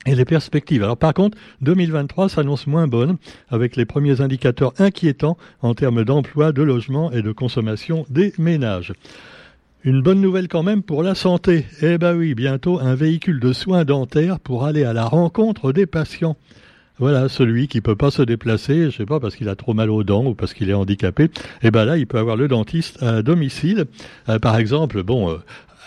et 0.07 0.15
les 0.15 0.25
perspectives. 0.25 0.83
Alors 0.83 0.97
par 0.97 1.13
contre, 1.13 1.37
2023 1.61 2.29
s'annonce 2.29 2.65
moins 2.65 2.87
bonne, 2.87 3.17
avec 3.49 3.75
les 3.75 3.85
premiers 3.85 4.21
indicateurs 4.21 4.73
inquiétants 4.79 5.37
en 5.61 5.75
termes 5.75 6.03
d'emploi, 6.03 6.51
de 6.51 6.63
logement 6.63 7.11
et 7.11 7.21
de 7.21 7.31
consommation 7.31 8.05
des 8.09 8.33
ménages. 8.39 8.93
Une 9.83 10.03
bonne 10.03 10.21
nouvelle 10.21 10.47
quand 10.47 10.61
même 10.61 10.83
pour 10.83 11.01
la 11.01 11.15
santé. 11.15 11.65
Eh 11.81 11.97
ben 11.97 12.15
oui, 12.15 12.35
bientôt 12.35 12.79
un 12.79 12.93
véhicule 12.93 13.39
de 13.39 13.51
soins 13.51 13.83
dentaires 13.83 14.39
pour 14.39 14.63
aller 14.63 14.83
à 14.83 14.93
la 14.93 15.05
rencontre 15.05 15.71
des 15.71 15.87
patients. 15.87 16.37
Voilà, 16.99 17.29
celui 17.29 17.67
qui 17.67 17.81
peut 17.81 17.95
pas 17.95 18.11
se 18.11 18.21
déplacer, 18.21 18.91
je 18.91 18.97
sais 18.97 19.07
pas, 19.07 19.19
parce 19.19 19.35
qu'il 19.35 19.49
a 19.49 19.55
trop 19.55 19.73
mal 19.73 19.89
aux 19.89 20.03
dents 20.03 20.23
ou 20.23 20.35
parce 20.35 20.53
qu'il 20.53 20.69
est 20.69 20.75
handicapé, 20.75 21.31
eh 21.63 21.71
ben 21.71 21.83
là, 21.83 21.97
il 21.97 22.05
peut 22.05 22.19
avoir 22.19 22.35
le 22.35 22.47
dentiste 22.47 23.01
à 23.01 23.23
domicile. 23.23 23.85
Euh, 24.29 24.37
par 24.37 24.57
exemple, 24.57 25.01
bon, 25.01 25.31
euh, 25.31 25.37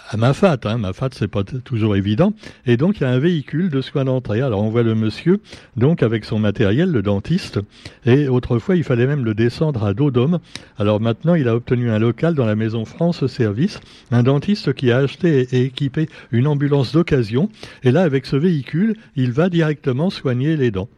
à 0.08 0.16
Mafat. 0.16 0.58
Hein. 0.64 0.78
Mafat, 0.78 1.10
c'est 1.12 1.28
pas 1.28 1.44
toujours 1.44 1.96
évident. 1.96 2.34
Et 2.66 2.76
donc, 2.76 2.98
il 2.98 3.02
y 3.02 3.06
a 3.06 3.10
un 3.10 3.18
véhicule 3.18 3.70
de 3.70 3.80
soins 3.80 4.04
d'entrée. 4.04 4.40
Alors, 4.40 4.62
on 4.62 4.70
voit 4.70 4.82
le 4.82 4.94
monsieur, 4.94 5.40
donc, 5.76 6.02
avec 6.02 6.24
son 6.24 6.38
matériel, 6.38 6.90
le 6.90 7.02
dentiste. 7.02 7.60
Et 8.06 8.28
autrefois, 8.28 8.76
il 8.76 8.84
fallait 8.84 9.06
même 9.06 9.24
le 9.24 9.34
descendre 9.34 9.84
à 9.84 9.94
dos 9.94 10.10
d'homme. 10.10 10.38
Alors 10.78 11.00
maintenant, 11.00 11.34
il 11.34 11.48
a 11.48 11.54
obtenu 11.54 11.90
un 11.90 11.98
local 11.98 12.34
dans 12.34 12.46
la 12.46 12.56
maison 12.56 12.84
France 12.84 13.26
Service. 13.26 13.80
Un 14.10 14.22
dentiste 14.22 14.74
qui 14.74 14.90
a 14.90 14.98
acheté 14.98 15.46
et 15.52 15.62
équipé 15.62 16.08
une 16.30 16.46
ambulance 16.46 16.92
d'occasion. 16.92 17.48
Et 17.82 17.90
là, 17.90 18.02
avec 18.02 18.26
ce 18.26 18.36
véhicule, 18.36 18.96
il 19.16 19.32
va 19.32 19.48
directement 19.48 20.10
soigner 20.10 20.56
les 20.56 20.70
dents. 20.70 20.88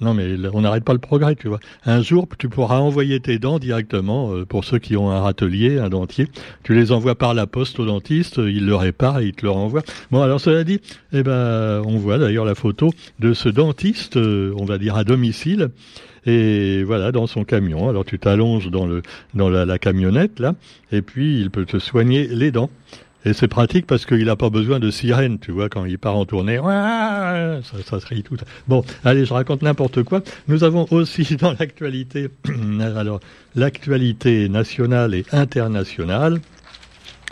Non, 0.00 0.12
mais 0.14 0.34
on 0.52 0.62
n'arrête 0.62 0.84
pas 0.84 0.92
le 0.92 0.98
progrès, 0.98 1.36
tu 1.36 1.48
vois. 1.48 1.60
Un 1.84 2.02
jour, 2.02 2.26
tu 2.38 2.48
pourras 2.48 2.78
envoyer 2.78 3.20
tes 3.20 3.38
dents 3.38 3.58
directement, 3.58 4.32
euh, 4.32 4.44
pour 4.44 4.64
ceux 4.64 4.78
qui 4.78 4.96
ont 4.96 5.10
un 5.10 5.20
râtelier, 5.20 5.78
un 5.78 5.88
dentier. 5.88 6.26
Tu 6.62 6.74
les 6.74 6.92
envoies 6.92 7.14
par 7.14 7.34
la 7.34 7.46
poste 7.46 7.78
au 7.78 7.86
dentiste, 7.86 8.36
il 8.36 8.66
le 8.66 8.74
répare 8.74 9.20
et 9.20 9.26
il 9.26 9.32
te 9.32 9.44
le 9.44 9.50
renvoie. 9.50 9.82
Bon, 10.10 10.22
alors 10.22 10.40
cela 10.40 10.64
dit, 10.64 10.80
eh 11.12 11.22
ben, 11.22 11.82
on 11.86 11.96
voit 11.98 12.18
d'ailleurs 12.18 12.44
la 12.44 12.54
photo 12.54 12.90
de 13.20 13.32
ce 13.34 13.48
dentiste, 13.48 14.16
euh, 14.16 14.52
on 14.58 14.64
va 14.64 14.78
dire 14.78 14.96
à 14.96 15.04
domicile. 15.04 15.70
Et 16.26 16.84
voilà, 16.84 17.12
dans 17.12 17.26
son 17.26 17.44
camion. 17.44 17.88
Alors 17.88 18.04
tu 18.04 18.18
t'allonges 18.18 18.70
dans 18.70 18.86
le 18.86 19.02
dans 19.34 19.50
la 19.50 19.78
camionnette 19.78 20.40
là, 20.40 20.54
et 20.90 21.02
puis 21.02 21.38
il 21.38 21.50
peut 21.50 21.66
te 21.66 21.78
soigner 21.78 22.26
les 22.28 22.50
dents. 22.50 22.70
Et 23.24 23.32
c'est 23.32 23.48
pratique 23.48 23.86
parce 23.86 24.06
qu'il 24.06 24.24
n'a 24.24 24.36
pas 24.36 24.50
besoin 24.50 24.80
de 24.80 24.90
sirène, 24.90 25.38
tu 25.38 25.52
vois, 25.52 25.68
quand 25.68 25.84
il 25.84 25.98
part 25.98 26.16
en 26.16 26.26
tournée. 26.26 26.58
Ça, 26.58 27.60
ça 27.84 28.00
se 28.00 28.06
rit 28.06 28.22
tout. 28.22 28.36
Bon, 28.68 28.84
allez, 29.04 29.24
je 29.24 29.32
raconte 29.32 29.62
n'importe 29.62 30.02
quoi. 30.02 30.22
Nous 30.48 30.64
avons 30.64 30.86
aussi 30.90 31.36
dans 31.40 31.54
l'actualité, 31.58 32.28
alors, 32.80 33.20
l'actualité 33.54 34.48
nationale 34.48 35.14
et 35.14 35.24
internationale. 35.32 36.40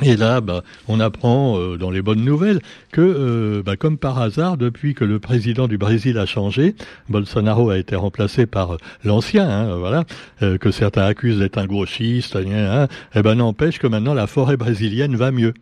Et 0.02 0.16
là, 0.16 0.40
bah, 0.40 0.62
on 0.88 1.00
apprend 1.00 1.58
euh, 1.58 1.76
dans 1.76 1.90
les 1.90 2.02
bonnes 2.02 2.25
nouvelles 2.25 2.61
que, 2.90 3.00
euh, 3.00 3.62
bah, 3.62 3.76
comme 3.76 3.99
par 3.99 4.20
hasard, 4.20 4.56
depuis 4.56 4.94
que 4.94 5.04
le 5.04 5.20
président 5.20 5.68
du 5.68 5.78
Brésil 5.78 6.18
a 6.18 6.26
changé, 6.26 6.75
Bolsonaro 7.08 7.70
a 7.70 7.78
été 7.78 7.94
remplacé 7.94 8.46
par 8.46 8.72
euh, 8.72 8.76
l'ancien, 9.04 9.49
hein, 9.49 9.76
voilà, 9.76 10.04
que 10.40 10.70
certains 10.70 11.04
accusent 11.04 11.38
d'être 11.38 11.58
un 11.58 11.66
gauchiste, 11.66 12.37
hein, 12.37 12.88
et 13.14 13.22
ben 13.22 13.34
n'empêche 13.37 13.78
que 13.78 13.87
maintenant 13.87 14.14
la 14.14 14.26
forêt 14.26 14.56
brésilienne 14.56 15.14
va 15.14 15.30
mieux. 15.30 15.54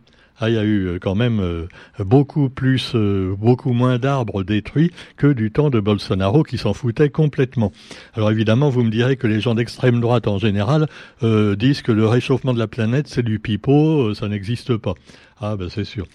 Ah, 0.43 0.49
il 0.49 0.55
y 0.55 0.57
a 0.57 0.63
eu 0.63 0.87
euh, 0.87 0.99
quand 0.99 1.13
même 1.13 1.39
euh, 1.39 1.67
beaucoup 1.99 2.49
plus, 2.49 2.93
euh, 2.95 3.35
beaucoup 3.37 3.73
moins 3.73 3.99
d'arbres 3.99 4.41
détruits 4.41 4.91
que 5.15 5.27
du 5.27 5.51
temps 5.51 5.69
de 5.69 5.79
Bolsonaro 5.79 6.41
qui 6.41 6.57
s'en 6.57 6.73
foutait 6.73 7.11
complètement. 7.11 7.71
Alors 8.15 8.31
évidemment, 8.31 8.71
vous 8.71 8.83
me 8.83 8.89
direz 8.89 9.17
que 9.17 9.27
les 9.27 9.39
gens 9.39 9.53
d'extrême 9.53 10.01
droite 10.01 10.27
en 10.27 10.39
général 10.39 10.87
disent 11.21 11.83
que 11.83 11.91
le 11.91 12.07
réchauffement 12.07 12.55
de 12.55 12.59
la 12.59 12.67
planète 12.67 13.07
c'est 13.07 13.21
du 13.21 13.37
pipeau, 13.37 14.15
ça 14.15 14.27
n'existe 14.27 14.75
pas. 14.77 14.95
Ah 15.39 15.55
ben 15.55 15.69
c'est 15.69 15.83
sûr. 15.83 16.07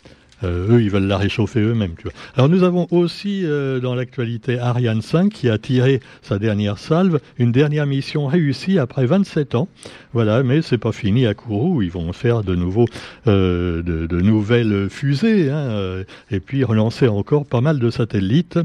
Euh, 0.44 0.76
eux, 0.76 0.82
ils 0.82 0.90
veulent 0.90 1.06
la 1.06 1.16
réchauffer 1.16 1.60
eux-mêmes. 1.60 1.94
Tu 1.96 2.04
vois. 2.04 2.12
Alors 2.36 2.48
nous 2.48 2.62
avons 2.62 2.86
aussi 2.90 3.42
euh, 3.44 3.80
dans 3.80 3.94
l'actualité 3.94 4.58
Ariane 4.58 5.02
5 5.02 5.32
qui 5.32 5.48
a 5.48 5.58
tiré 5.58 6.00
sa 6.22 6.38
dernière 6.38 6.78
salve, 6.78 7.20
une 7.38 7.52
dernière 7.52 7.86
mission 7.86 8.26
réussie 8.26 8.78
après 8.78 9.06
27 9.06 9.54
ans. 9.54 9.68
Voilà, 10.12 10.42
mais 10.42 10.62
c'est 10.62 10.78
pas 10.78 10.92
fini 10.92 11.26
à 11.26 11.34
Kourou. 11.34 11.82
Ils 11.82 11.90
vont 11.90 12.12
faire 12.12 12.42
de 12.42 12.54
nouveau 12.54 12.86
euh, 13.26 13.82
de, 13.82 14.06
de, 14.06 14.20
nouvelles 14.20 14.88
fusées 14.90 15.50
hein, 15.50 16.02
et 16.30 16.40
puis 16.40 16.64
relancer 16.64 17.08
encore 17.08 17.46
pas 17.46 17.60
mal 17.60 17.78
de 17.78 17.90
satellites 17.90 18.58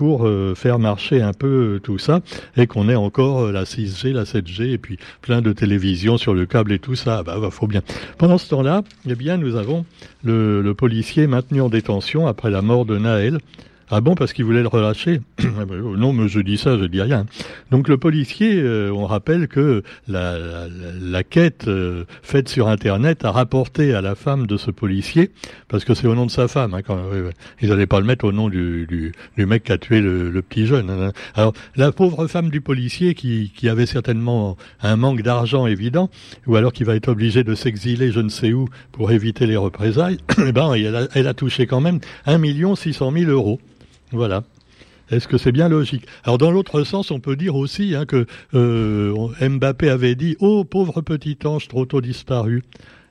pour 0.00 0.26
euh, 0.26 0.54
faire 0.54 0.78
marcher 0.78 1.20
un 1.20 1.34
peu 1.34 1.78
tout 1.82 1.98
ça 1.98 2.20
et 2.56 2.66
qu'on 2.66 2.88
ait 2.88 2.94
encore 2.94 3.52
la 3.52 3.64
6G, 3.64 4.14
la 4.14 4.24
7G 4.24 4.72
et 4.72 4.78
puis 4.78 4.98
plein 5.20 5.42
de 5.42 5.52
télévisions 5.52 6.16
sur 6.16 6.32
le 6.32 6.46
câble 6.46 6.72
et 6.72 6.78
tout 6.78 6.94
ça. 6.94 7.22
Bah, 7.22 7.36
bah 7.38 7.50
faut 7.50 7.66
bien. 7.66 7.82
Pendant 8.16 8.38
ce 8.38 8.48
temps-là, 8.48 8.82
eh 9.06 9.14
bien, 9.14 9.36
nous 9.36 9.56
avons 9.56 9.84
le, 10.24 10.62
le 10.62 10.72
policier 10.72 11.26
maintenu 11.26 11.60
en 11.60 11.68
détention 11.68 12.26
après 12.26 12.48
la 12.48 12.62
mort 12.62 12.86
de 12.86 12.96
Naël. 12.96 13.40
Ah 13.92 14.00
bon, 14.00 14.14
parce 14.14 14.32
qu'il 14.32 14.44
voulait 14.44 14.62
le 14.62 14.68
relâcher 14.68 15.20
ah 15.38 15.64
ben, 15.64 15.82
oh, 15.84 15.96
Non, 15.96 16.12
mais 16.12 16.28
je 16.28 16.38
dis 16.38 16.56
ça, 16.56 16.78
je 16.78 16.84
dis 16.84 17.02
rien. 17.02 17.26
Donc 17.72 17.88
le 17.88 17.98
policier, 17.98 18.60
euh, 18.62 18.92
on 18.92 19.04
rappelle 19.04 19.48
que 19.48 19.82
la, 20.06 21.24
quête 21.24 21.66
euh, 21.66 22.04
faite 22.22 22.48
sur 22.48 22.68
Internet 22.68 23.24
a 23.24 23.32
rapporté 23.32 23.92
à 23.92 24.00
la 24.00 24.14
femme 24.14 24.46
de 24.46 24.56
ce 24.56 24.70
policier, 24.70 25.32
parce 25.66 25.84
que 25.84 25.94
c'est 25.94 26.06
au 26.06 26.14
nom 26.14 26.24
de 26.24 26.30
sa 26.30 26.46
femme, 26.46 26.74
hein, 26.74 26.82
quand, 26.82 27.00
ils 27.60 27.68
n'allaient 27.68 27.88
pas 27.88 27.98
le 27.98 28.06
mettre 28.06 28.24
au 28.24 28.32
nom 28.32 28.48
du, 28.48 29.12
mec 29.36 29.64
qui 29.64 29.72
a 29.72 29.78
tué 29.78 30.00
le, 30.00 30.40
petit 30.40 30.66
jeune. 30.66 30.88
Hein. 30.88 31.12
Alors 31.34 31.52
la 31.74 31.90
pauvre 31.90 32.28
femme 32.28 32.50
du 32.50 32.60
policier 32.60 33.14
qui, 33.14 33.50
avait 33.68 33.86
certainement 33.86 34.56
un 34.82 34.96
manque 34.96 35.22
d'argent 35.22 35.66
évident, 35.66 36.10
ou 36.46 36.56
alors 36.56 36.72
qui 36.72 36.84
va 36.84 36.94
être 36.94 37.08
obligé 37.08 37.44
de 37.44 37.54
s'exiler 37.54 38.10
je 38.10 38.20
ne 38.20 38.28
sais 38.28 38.52
où 38.52 38.66
pour 38.92 39.10
éviter 39.10 39.46
les 39.46 39.56
représailles, 39.56 40.18
eh 40.46 40.52
ben, 40.52 40.74
elle 40.74 40.96
a, 40.96 41.08
elle 41.14 41.26
a 41.26 41.34
touché 41.34 41.66
quand 41.66 41.80
même 41.80 41.98
1 42.26 42.40
600 42.76 43.12
000 43.12 43.30
euros. 43.30 43.60
Voilà. 44.12 44.42
Est-ce 45.10 45.26
que 45.26 45.38
c'est 45.38 45.52
bien 45.52 45.68
logique? 45.68 46.06
Alors 46.22 46.38
dans 46.38 46.50
l'autre 46.52 46.84
sens, 46.84 47.10
on 47.10 47.18
peut 47.18 47.34
dire 47.36 47.56
aussi 47.56 47.96
hein, 47.96 48.06
que 48.06 48.26
euh, 48.54 49.28
Mbappé 49.40 49.88
avait 49.90 50.14
dit 50.14 50.36
«Oh, 50.40 50.64
pauvre 50.64 51.00
petit 51.00 51.36
ange 51.44 51.66
trop 51.68 51.84
tôt 51.84 52.00
disparu». 52.00 52.62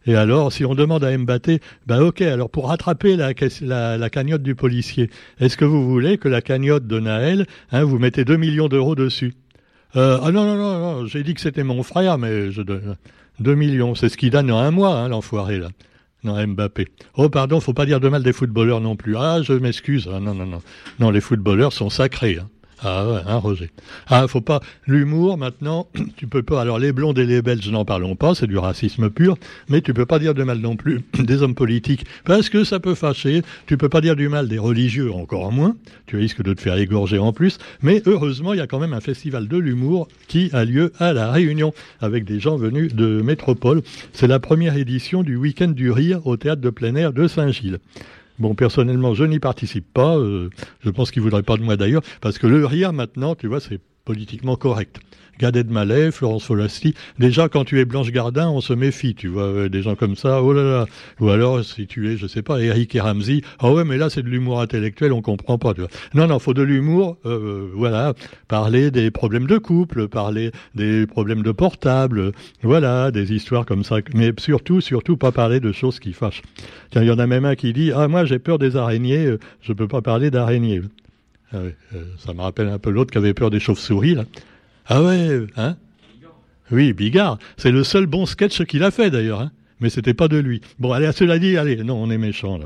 Et 0.05 0.15
alors, 0.15 0.51
si 0.53 0.63
on 0.63 0.75
demande 0.75 1.03
à 1.03 1.15
Mbappé, 1.15 1.59
ben 1.85 2.01
ok, 2.01 2.21
alors 2.21 2.49
pour 2.49 2.69
rattraper 2.69 3.17
la, 3.17 3.31
la, 3.61 3.97
la 3.97 4.09
cagnotte 4.09 4.41
du 4.41 4.55
policier, 4.55 5.09
est-ce 5.41 5.57
que 5.57 5.65
vous 5.65 5.87
voulez 5.87 6.17
que 6.17 6.29
la 6.29 6.41
cagnotte 6.41 6.87
de 6.87 6.99
Naël, 6.99 7.45
hein, 7.71 7.83
vous 7.83 7.99
mettez 7.99 8.23
2 8.23 8.37
millions 8.37 8.69
d'euros 8.69 8.95
dessus? 8.95 9.33
Euh, 9.97 10.17
Ah 10.23 10.31
non, 10.31 10.45
non, 10.45 10.55
non, 10.55 10.79
non 11.01 11.05
j'ai 11.05 11.21
dit 11.23 11.33
que 11.33 11.41
c'était 11.41 11.63
mon 11.63 11.83
frère, 11.83 12.17
mais 12.17 12.49
je 12.49 12.61
donne 12.61 12.95
2 13.41 13.55
millions, 13.55 13.93
c'est 13.93 14.07
ce 14.07 14.15
qu'il 14.17 14.31
donne 14.31 14.49
en 14.51 14.59
un 14.59 14.71
mois, 14.71 14.95
hein, 14.97 15.09
l'enfoiré 15.09 15.59
là. 15.59 15.67
Non, 16.23 16.45
Mbappé. 16.45 16.87
Oh, 17.15 17.29
pardon, 17.29 17.59
faut 17.61 17.73
pas 17.73 17.85
dire 17.85 17.99
de 17.99 18.09
mal 18.09 18.23
des 18.23 18.33
footballeurs 18.33 18.81
non 18.81 18.95
plus. 18.95 19.15
Ah, 19.15 19.41
je 19.41 19.53
m'excuse. 19.53 20.09
Ah, 20.13 20.19
non, 20.19 20.33
non, 20.33 20.45
non. 20.45 20.61
Non, 20.99 21.11
les 21.11 21.21
footballeurs 21.21 21.71
sont 21.71 21.89
sacrés. 21.89 22.39
Hein. 22.41 22.49
Ah 22.81 23.05
ouais, 23.05 23.19
hein, 23.27 23.37
Roger. 23.37 23.69
Ah, 24.07 24.25
faut 24.27 24.39
pas. 24.39 24.61
L'humour, 24.87 25.37
maintenant, 25.37 25.87
tu 26.15 26.27
peux 26.27 26.43
pas. 26.43 26.61
Alors, 26.61 26.79
les 26.79 26.93
blondes 26.93 27.19
et 27.19 27.25
les 27.25 27.41
belges, 27.41 27.69
n'en 27.69 27.83
parlons 27.83 28.15
pas, 28.15 28.35
c'est 28.35 28.47
du 28.47 28.57
racisme 28.57 29.09
pur, 29.09 29.35
mais 29.67 29.81
tu 29.81 29.93
peux 29.93 30.05
pas 30.05 30.17
dire 30.17 30.33
de 30.33 30.43
mal 30.43 30.59
non 30.59 30.77
plus 30.77 31.01
des 31.19 31.43
hommes 31.43 31.55
politiques, 31.55 32.05
parce 32.23 32.47
que 32.49 32.63
ça 32.63 32.79
peut 32.79 32.95
fâcher. 32.95 33.41
Tu 33.65 33.77
peux 33.77 33.89
pas 33.89 33.99
dire 33.99 34.15
du 34.15 34.29
mal 34.29 34.47
des 34.47 34.59
religieux, 34.59 35.11
encore 35.11 35.51
moins. 35.51 35.75
Tu 36.05 36.15
risques 36.15 36.41
de 36.41 36.53
te 36.53 36.61
faire 36.61 36.77
égorger 36.77 37.19
en 37.19 37.33
plus. 37.33 37.57
Mais 37.81 38.01
heureusement, 38.05 38.53
il 38.53 38.59
y 38.59 38.61
a 38.61 38.67
quand 38.67 38.79
même 38.79 38.93
un 38.93 39.01
festival 39.01 39.47
de 39.47 39.57
l'humour 39.57 40.07
qui 40.27 40.49
a 40.53 40.63
lieu 40.63 40.93
à 40.99 41.11
La 41.11 41.31
Réunion, 41.31 41.73
avec 41.99 42.23
des 42.23 42.39
gens 42.39 42.55
venus 42.55 42.95
de 42.95 43.21
métropole. 43.21 43.81
C'est 44.13 44.27
la 44.27 44.39
première 44.39 44.77
édition 44.77 45.23
du 45.23 45.35
Week-end 45.35 45.69
du 45.69 45.91
Rire 45.91 46.25
au 46.25 46.37
théâtre 46.37 46.61
de 46.61 46.69
plein 46.69 46.95
air 46.95 47.11
de 47.11 47.27
Saint-Gilles. 47.27 47.79
Bon, 48.39 48.55
personnellement, 48.55 49.13
je 49.13 49.25
n'y 49.25 49.39
participe 49.39 49.91
pas. 49.93 50.17
Euh, 50.17 50.49
je 50.79 50.89
pense 50.89 51.11
qu'ils 51.11 51.21
voudraient 51.21 51.43
pas 51.43 51.57
de 51.57 51.63
moi 51.63 51.75
d'ailleurs, 51.75 52.01
parce 52.21 52.37
que 52.37 52.47
le 52.47 52.65
rire 52.65 52.93
maintenant, 52.93 53.35
tu 53.35 53.47
vois, 53.47 53.59
c'est 53.59 53.81
politiquement 54.09 54.55
correct. 54.55 54.99
Gad 55.37 55.55
Elmaleh, 55.55 56.09
Florence 56.11 56.43
Folasti. 56.43 56.95
Déjà, 57.19 57.47
quand 57.47 57.63
tu 57.63 57.79
es 57.79 57.85
Blanche 57.85 58.11
Gardin, 58.11 58.49
on 58.49 58.59
se 58.59 58.73
méfie, 58.73 59.13
tu 59.13 59.27
vois, 59.27 59.43
euh, 59.43 59.69
des 59.69 59.83
gens 59.83 59.95
comme 59.95 60.15
ça, 60.15 60.41
oh 60.41 60.51
là 60.51 60.63
là. 60.63 60.85
Ou 61.19 61.29
alors, 61.29 61.63
si 61.63 61.85
tu 61.85 62.11
es, 62.11 62.17
je 62.17 62.25
sais 62.25 62.41
pas, 62.41 62.59
Eric 62.59 62.95
et 62.95 63.01
Ramsey, 63.01 63.41
ah 63.59 63.71
ouais, 63.71 63.85
mais 63.85 63.97
là, 63.97 64.09
c'est 64.09 64.23
de 64.23 64.27
l'humour 64.27 64.61
intellectuel, 64.61 65.13
on 65.13 65.21
comprend 65.21 65.59
pas, 65.59 65.75
tu 65.75 65.81
vois. 65.81 65.91
Non, 66.15 66.25
non, 66.25 66.39
faut 66.39 66.55
de 66.55 66.63
l'humour, 66.63 67.17
euh, 67.27 67.69
voilà, 67.75 68.15
parler 68.47 68.89
des 68.89 69.11
problèmes 69.11 69.45
de 69.45 69.59
couple, 69.59 70.07
parler 70.07 70.51
des 70.73 71.05
problèmes 71.05 71.43
de 71.43 71.51
portable, 71.51 72.31
voilà, 72.63 73.11
des 73.11 73.31
histoires 73.31 73.67
comme 73.67 73.83
ça. 73.83 73.97
Mais 74.15 74.33
surtout, 74.39 74.81
surtout, 74.81 75.17
pas 75.17 75.31
parler 75.31 75.59
de 75.59 75.71
choses 75.71 75.99
qui 75.99 76.13
fâchent. 76.13 76.41
Tiens, 76.89 77.03
il 77.03 77.07
y 77.07 77.11
en 77.11 77.19
a 77.19 77.27
même 77.27 77.45
un 77.45 77.55
qui 77.55 77.73
dit, 77.73 77.91
ah, 77.95 78.07
moi, 78.07 78.25
j'ai 78.25 78.39
peur 78.39 78.57
des 78.57 78.75
araignées, 78.75 79.27
euh, 79.27 79.39
je 79.61 79.71
peux 79.71 79.87
pas 79.87 80.01
parler 80.01 80.31
d'araignées. 80.31 80.81
Ah 81.51 81.57
euh, 81.57 81.71
ça 82.17 82.33
me 82.33 82.41
rappelle 82.41 82.67
un 82.67 82.79
peu 82.79 82.89
l'autre 82.89 83.11
qui 83.11 83.17
avait 83.17 83.33
peur 83.33 83.49
des 83.49 83.59
chauves-souris, 83.59 84.15
là. 84.15 84.25
Ah 84.85 85.03
ouais, 85.03 85.45
hein? 85.57 85.77
Oui, 86.71 86.93
Bigard. 86.93 87.39
C'est 87.57 87.71
le 87.71 87.83
seul 87.83 88.05
bon 88.05 88.25
sketch 88.25 88.63
qu'il 88.65 88.83
a 88.83 88.91
fait 88.91 89.09
d'ailleurs. 89.09 89.41
Hein 89.41 89.51
mais 89.79 89.89
c'était 89.89 90.13
pas 90.13 90.27
de 90.27 90.37
lui. 90.37 90.61
Bon, 90.77 90.91
allez, 90.91 91.05
à 91.05 91.11
cela 91.11 91.39
dit, 91.39 91.57
allez, 91.57 91.77
non, 91.83 91.95
on 92.01 92.09
est 92.09 92.17
méchant 92.17 92.57
là. 92.57 92.65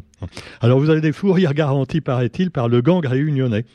Alors 0.61 0.79
vous 0.79 0.89
avez 0.89 1.01
des 1.01 1.11
fous 1.11 1.31
rires 1.31 1.53
garantis, 1.53 2.01
paraît-il, 2.01 2.51
par 2.51 2.67
le 2.69 2.81
gang 2.81 3.05
réunionnais. 3.05 3.65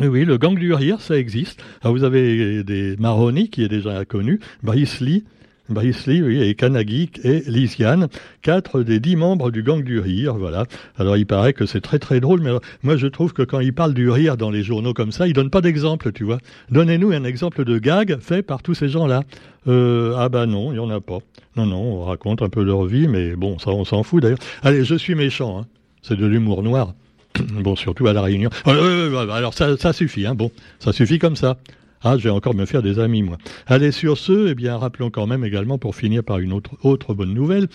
Oui, 0.00 0.24
le 0.24 0.36
gang 0.36 0.58
du 0.58 0.74
rire, 0.74 1.00
ça 1.00 1.16
existe. 1.16 1.62
Alors 1.82 1.94
vous 1.96 2.04
avez 2.04 2.62
des 2.64 2.96
Maroni, 2.96 3.48
qui 3.48 3.62
est 3.62 3.68
déjà 3.68 4.04
connu, 4.04 4.40
Brice 4.62 5.00
Lee, 5.00 5.24
Brice 5.68 6.06
Lee, 6.06 6.22
oui, 6.22 6.42
et 6.42 6.54
Kanagi 6.54 7.10
et 7.24 7.42
Lisiane, 7.46 8.08
quatre 8.42 8.82
des 8.82 9.00
dix 9.00 9.16
membres 9.16 9.50
du 9.50 9.62
gang 9.62 9.82
du 9.82 9.98
rire, 9.98 10.34
voilà. 10.34 10.64
Alors 10.96 11.16
il 11.16 11.26
paraît 11.26 11.52
que 11.52 11.66
c'est 11.66 11.80
très 11.80 11.98
très 11.98 12.20
drôle, 12.20 12.40
mais 12.40 12.50
alors, 12.50 12.60
moi 12.82 12.96
je 12.96 13.06
trouve 13.06 13.32
que 13.32 13.42
quand 13.42 13.60
ils 13.60 13.72
parlent 13.72 13.94
du 13.94 14.08
rire 14.08 14.36
dans 14.36 14.50
les 14.50 14.62
journaux 14.62 14.94
comme 14.94 15.12
ça, 15.12 15.26
ils 15.26 15.32
donnent 15.32 15.50
pas 15.50 15.60
d'exemple, 15.60 16.12
tu 16.12 16.24
vois. 16.24 16.38
Donnez-nous 16.70 17.10
un 17.10 17.24
exemple 17.24 17.64
de 17.64 17.78
gag 17.78 18.18
fait 18.20 18.42
par 18.42 18.62
tous 18.62 18.74
ces 18.74 18.88
gens-là. 18.88 19.22
Euh, 19.66 20.14
ah 20.16 20.28
bah 20.28 20.46
non, 20.46 20.72
il 20.72 20.76
y 20.76 20.78
en 20.78 20.90
a 20.90 21.00
pas. 21.00 21.18
Non, 21.56 21.66
non, 21.66 22.00
on 22.00 22.04
raconte 22.04 22.42
un 22.42 22.48
peu 22.48 22.62
leur 22.62 22.84
vie, 22.84 23.08
mais 23.08 23.34
bon, 23.34 23.58
ça 23.58 23.70
on 23.70 23.84
s'en 23.84 24.02
fout 24.02 24.22
d'ailleurs. 24.22 24.38
Allez, 24.62 24.84
je 24.84 24.94
suis 24.94 25.14
méchant, 25.14 25.60
hein. 25.60 25.66
c'est 26.02 26.16
de 26.16 26.26
l'humour 26.26 26.62
noir. 26.62 26.94
bon, 27.60 27.74
surtout 27.74 28.06
à 28.06 28.12
la 28.12 28.22
Réunion. 28.22 28.50
Euh, 28.68 29.28
alors 29.30 29.54
ça, 29.54 29.76
ça 29.76 29.92
suffit, 29.92 30.26
hein. 30.26 30.34
bon, 30.34 30.50
ça 30.78 30.92
suffit 30.92 31.18
comme 31.18 31.36
ça. 31.36 31.56
Ah, 32.02 32.16
je 32.18 32.24
vais 32.24 32.30
encore 32.30 32.54
me 32.54 32.66
faire 32.66 32.82
des 32.82 32.98
amis, 32.98 33.22
moi. 33.22 33.38
Allez, 33.66 33.90
sur 33.90 34.18
ce, 34.18 34.48
eh 34.48 34.54
bien, 34.54 34.76
rappelons 34.76 35.10
quand 35.10 35.26
même 35.26 35.44
également, 35.44 35.78
pour 35.78 35.96
finir 35.96 36.22
par 36.22 36.38
une 36.38 36.52
autre, 36.52 36.72
autre 36.82 37.14
bonne 37.14 37.34
nouvelle, 37.34 37.68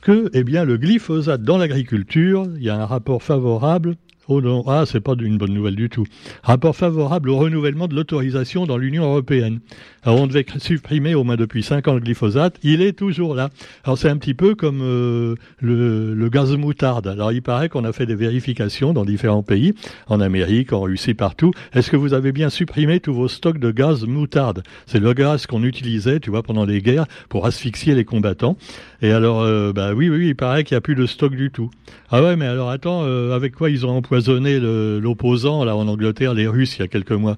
que, 0.00 0.30
eh 0.32 0.44
bien, 0.44 0.64
le 0.64 0.76
glyphosate 0.76 1.42
dans 1.42 1.58
l'agriculture, 1.58 2.46
il 2.56 2.62
y 2.62 2.70
a 2.70 2.80
un 2.80 2.86
rapport 2.86 3.22
favorable 3.22 3.96
Oh 4.30 4.42
non, 4.42 4.62
ah, 4.66 4.84
c'est 4.84 5.00
pas 5.00 5.14
une 5.18 5.38
bonne 5.38 5.54
nouvelle 5.54 5.74
du 5.74 5.88
tout. 5.88 6.04
Rapport 6.42 6.76
favorable 6.76 7.30
au 7.30 7.38
renouvellement 7.38 7.88
de 7.88 7.94
l'autorisation 7.94 8.66
dans 8.66 8.76
l'Union 8.76 9.04
européenne. 9.04 9.60
Alors, 10.02 10.20
on 10.20 10.26
devait 10.26 10.44
supprimer 10.58 11.14
au 11.14 11.24
moins 11.24 11.36
depuis 11.36 11.62
5 11.62 11.88
ans 11.88 11.94
le 11.94 12.00
glyphosate. 12.00 12.58
Il 12.62 12.82
est 12.82 12.92
toujours 12.92 13.34
là. 13.34 13.48
Alors, 13.84 13.96
c'est 13.96 14.10
un 14.10 14.18
petit 14.18 14.34
peu 14.34 14.54
comme 14.54 14.82
euh, 14.82 15.34
le, 15.60 16.12
le, 16.12 16.28
gaz 16.28 16.54
moutarde. 16.56 17.06
Alors, 17.06 17.32
il 17.32 17.40
paraît 17.40 17.70
qu'on 17.70 17.84
a 17.84 17.92
fait 17.94 18.04
des 18.04 18.14
vérifications 18.14 18.92
dans 18.92 19.06
différents 19.06 19.42
pays, 19.42 19.72
en 20.08 20.20
Amérique, 20.20 20.74
en 20.74 20.82
Russie, 20.82 21.14
partout. 21.14 21.52
Est-ce 21.72 21.90
que 21.90 21.96
vous 21.96 22.12
avez 22.12 22.32
bien 22.32 22.50
supprimé 22.50 23.00
tous 23.00 23.14
vos 23.14 23.28
stocks 23.28 23.58
de 23.58 23.70
gaz 23.70 24.04
moutarde? 24.04 24.62
C'est 24.84 25.00
le 25.00 25.14
gaz 25.14 25.46
qu'on 25.46 25.64
utilisait, 25.64 26.20
tu 26.20 26.28
vois, 26.28 26.42
pendant 26.42 26.66
les 26.66 26.82
guerres 26.82 27.06
pour 27.30 27.46
asphyxier 27.46 27.94
les 27.94 28.04
combattants. 28.04 28.58
Et 29.00 29.12
alors, 29.12 29.42
euh, 29.42 29.72
bah 29.72 29.92
oui, 29.94 30.08
oui, 30.08 30.28
il 30.28 30.34
paraît 30.36 30.64
qu'il 30.64 30.74
n'y 30.74 30.78
a 30.78 30.80
plus 30.80 30.96
de 30.96 31.06
stock 31.06 31.34
du 31.34 31.50
tout. 31.50 31.70
Ah 32.10 32.22
ouais, 32.22 32.36
mais 32.36 32.46
alors 32.46 32.70
attends, 32.70 33.04
euh, 33.04 33.34
avec 33.34 33.54
quoi 33.54 33.70
ils 33.70 33.86
ont 33.86 33.90
empoisonné 33.90 34.58
l'opposant 34.58 35.64
là 35.64 35.76
en 35.76 35.86
Angleterre, 35.86 36.34
les 36.34 36.48
Russes, 36.48 36.76
il 36.76 36.80
y 36.80 36.84
a 36.84 36.88
quelques 36.88 37.12
mois? 37.12 37.36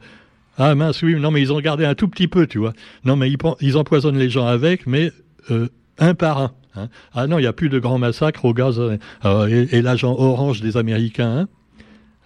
Ah 0.57 0.75
mince, 0.75 1.03
oui, 1.03 1.19
non, 1.19 1.31
mais 1.31 1.43
ils 1.43 1.53
ont 1.53 1.61
gardé 1.61 1.85
un 1.85 1.95
tout 1.95 2.09
petit 2.09 2.29
peu, 2.29 2.47
tu 2.47 2.59
vois. 2.59 2.73
Non, 3.05 3.17
mais 3.17 3.31
ils, 3.61 3.77
empoisonnent 3.77 4.19
les 4.19 4.31
gens 4.31 4.47
avec, 4.47 4.87
mais 4.87 5.13
euh, 5.51 5.69
un 5.99 6.15
par 6.15 6.39
un. 6.39 6.53
Hein. 6.77 6.89
Ah 7.15 7.27
non, 7.27 7.39
il 7.39 7.43
n'y 7.43 7.47
a 7.47 7.53
plus 7.53 7.69
de 7.69 7.79
grands 7.79 7.99
massacres 7.99 8.45
au 8.45 8.55
gaz. 8.55 8.81
et, 9.25 9.77
et 9.77 9.83
l'agent 9.83 10.15
orange 10.17 10.61
des 10.61 10.77
Américains, 10.77 11.41
hein. 11.41 11.49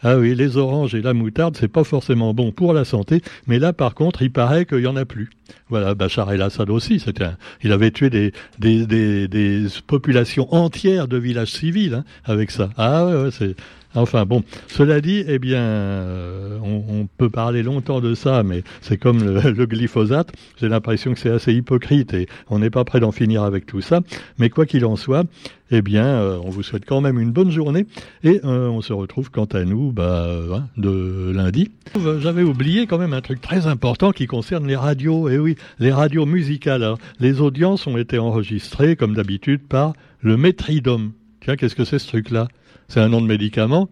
Ah 0.07 0.19
oui, 0.19 0.35
les 0.35 0.59
oranges 0.59 0.95
et 0.95 1.01
la 1.01 1.15
moutarde, 1.15 1.57
c'est 1.59 1.67
pas 1.67 1.83
forcément 1.83 2.35
bon 2.35 2.53
pour 2.53 2.75
la 2.75 2.85
santé, 2.85 3.23
mais 3.47 3.59
là, 3.59 3.73
par 3.73 3.95
contre, 3.95 4.21
il 4.21 4.31
paraît 4.31 4.67
qu'il 4.67 4.81
y 4.81 4.87
en 4.87 4.97
a 4.97 5.07
plus. 5.07 5.31
Voilà, 5.71 5.95
Bachar 5.95 6.31
el-Assad 6.31 6.69
aussi, 6.69 7.01
c'était 7.01 7.25
il 7.63 7.73
avait 7.73 7.91
tué 7.91 8.11
des, 8.11 8.33
des, 8.59 8.87
des, 8.87 9.29
des, 9.29 9.67
populations 9.87 10.53
entières 10.55 11.09
de 11.09 11.17
villages 11.17 11.53
civils 11.53 11.95
hein, 11.95 12.05
avec 12.25 12.51
ça. 12.51 12.69
Ah 12.77 13.07
ouais, 13.07 13.23
ouais 13.23 13.31
c'est 13.31 13.57
Enfin 13.95 14.27
bon, 14.27 14.43
cela 14.67 15.01
dit, 15.01 15.25
eh 15.29 15.39
bien, 15.39 15.61
euh, 15.61 16.59
on, 16.63 17.07
peut 17.17 17.31
parler 17.31 17.63
longtemps 17.63 18.01
de 18.01 18.15
ça, 18.15 18.43
mais 18.43 18.65
c'est 18.81 18.97
comme 18.97 19.23
le, 19.25 19.67
glyphosate. 19.67 20.33
J'ai 20.61 20.69
l'impression 20.69 21.13
que 21.13 21.21
c'est 21.21 21.31
assez 21.31 21.53
hypocrite 21.53 22.13
et 22.13 22.27
on 22.49 22.59
n'est 22.59 22.71
pas 22.71 22.85
prêt 22.85 22.99
d'en 22.99 23.13
finir 23.13 23.45
avec 23.45 23.67
tout 23.67 23.81
ça. 23.81 24.01
Mais 24.39 24.51
quoi 24.51 24.67
qu'il 24.67 24.85
en 24.85 24.97
soit, 24.97 25.25
eh 25.71 25.81
bien, 25.81 26.07
euh, 26.07 26.39
on 26.43 26.51
vous 26.51 26.63
souhaite 26.63 26.85
quand 26.87 27.01
même 27.01 27.21
une 27.21 27.31
bonne 27.31 27.51
journée 27.51 27.87
et 28.25 28.41
euh, 28.45 28.69
on 28.69 28.81
se 28.81 28.93
retrouve 28.93 29.31
quant 29.31 29.45
à 29.45 29.65
nous 29.65 29.93
bah, 29.93 30.29
hein, 30.53 30.65
de 30.77 31.31
lundi. 31.33 31.71
J'avais 32.19 32.43
oublié 32.43 32.87
quand 32.87 32.99
même 32.99 33.13
un 33.13 33.21
truc 33.21 33.41
très 33.41 33.67
important 33.67 34.11
qui 34.11 34.27
concerne 34.27 34.67
les 34.67 34.77
radios. 34.77 35.29
Eh 35.29 35.39
oui, 35.39 35.57
les 35.79 35.93
radios 35.93 36.27
musicales. 36.27 36.95
les 37.21 37.41
audiences 37.41 37.87
ont 37.87 37.97
été 37.97 38.19
enregistrées 38.19 38.97
comme 38.97 39.15
d'habitude 39.15 39.61
par 39.69 39.93
le 40.21 40.37
Métridum 40.37 41.13
Tiens, 41.45 41.57
qu'est-ce 41.57 41.75
que 41.75 41.85
c'est 41.85 41.99
ce 41.99 42.09
truc-là? 42.09 42.49
C'est 42.89 43.01
un 43.01 43.09
nom 43.09 43.21
de 43.21 43.27
médicament 43.27 43.89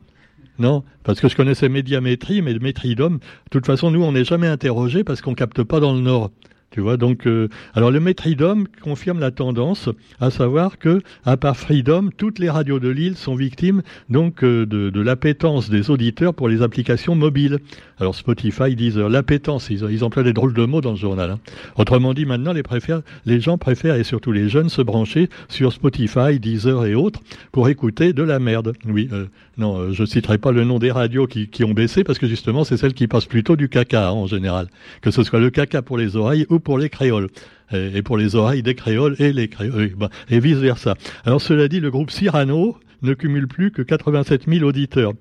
non, 0.59 0.85
parce 1.03 1.21
que 1.21 1.29
je 1.29 1.35
connaissais 1.35 1.69
médiamétrie, 1.69 2.43
mais 2.43 2.55
métridome, 2.59 3.19
de 3.19 3.51
toute 3.51 3.67
façon, 3.67 3.91
nous, 3.91 4.03
on 4.03 4.13
n'est 4.13 4.25
jamais 4.25 4.47
interrogé 4.47 5.03
parce 5.03 5.21
qu'on 5.21 5.35
capte 5.35 5.63
pas 5.63 5.81
dans 5.81 5.95
le 5.95 6.01
Nord. 6.01 6.31
Tu 6.73 6.81
vois, 6.81 6.97
donc, 6.97 7.27
euh, 7.27 7.49
alors 7.75 7.91
le 7.91 8.01
Métridum 8.01 8.67
confirme 8.83 9.21
la 9.21 9.31
tendance, 9.31 9.91
à 10.21 10.31
savoir 10.31 10.79
que, 10.79 11.03
à 11.23 11.37
part 11.37 11.59
Freedom, 11.59 12.09
toutes 12.17 12.39
les 12.39 12.49
radios 12.49 12.81
de 12.81 12.89
l'île 12.89 13.17
sont 13.17 13.35
victimes 13.35 13.83
donc 14.09 14.43
euh, 14.43 14.65
de, 14.65 14.89
de 14.89 15.01
l'appétence 15.03 15.69
des 15.69 15.91
auditeurs 15.91 16.33
pour 16.33 16.49
les 16.49 16.63
applications 16.63 17.15
mobiles. 17.15 17.59
Alors 17.99 18.15
Spotify, 18.15 18.75
Deezer, 18.75 19.11
l'appétence, 19.11 19.69
ils, 19.69 19.85
ils 19.91 20.03
emploient 20.03 20.23
des 20.23 20.33
drôles 20.33 20.55
de 20.55 20.65
mots 20.65 20.81
dans 20.81 20.93
le 20.93 20.97
journal. 20.97 21.33
Hein. 21.33 21.41
Autrement 21.77 22.15
dit, 22.15 22.25
maintenant, 22.25 22.55
les 22.55 23.41
gens 23.41 23.59
préfèrent, 23.59 23.97
et 23.97 24.05
surtout 24.05 24.33
les 24.33 24.49
jeunes, 24.49 24.71
se 24.71 24.81
brancher 24.81 25.29
sur 25.51 25.75
Spotify, 25.75 26.41
Deezer 26.41 26.87
et 26.87 26.95
autres 26.95 27.21
pour 27.53 27.69
écouter 27.69 28.15
de 28.15 28.23
la 28.23 28.39
merde. 28.39 28.73
Oui, 28.87 29.11
euh, 29.13 29.27
non, 29.59 29.93
je 29.93 30.05
citerai 30.05 30.39
pas 30.39 30.53
le 30.53 30.65
nom 30.65 30.79
des 30.79 30.91
radios 30.91 31.27
qui, 31.27 31.65
ont 31.65 31.75
baissé 31.75 32.05
parce 32.05 32.19
que 32.19 32.27
justement, 32.27 32.65
c'est 32.65 32.77
celles 32.77 32.95
qui 32.95 33.07
passent 33.07 33.27
plutôt 33.27 33.57
du 33.57 33.69
caca 33.69 34.09
hein, 34.09 34.13
en 34.13 34.27
général. 34.27 34.69
Que 35.03 35.11
ce 35.11 35.23
soit 35.23 35.41
le 35.41 35.51
caca 35.51 35.83
pour 35.83 35.99
les 35.99 36.17
oreilles 36.17 36.47
ou 36.49 36.59
pour 36.59 36.79
les 36.79 36.89
créoles 36.89 37.29
et 37.73 38.03
pour 38.03 38.19
les 38.19 38.35
oreilles 38.35 38.63
des 38.63 38.75
créoles 38.75 39.17
et 39.19 39.33
les 39.33 39.49
créoles, 39.49 39.93
et 40.29 40.41
vice 40.41 40.59
versa. 40.59 40.95
Alors 41.25 41.41
cela 41.41 41.69
dit, 41.69 41.81
le 41.81 41.91
groupe 41.91 42.11
Cyrano 42.11 42.77
ne 43.03 43.15
cumule 43.15 43.49
plus 43.49 43.71
que 43.71 43.83
87 43.83 44.43
000 44.49 44.65
auditeurs. 44.65 45.13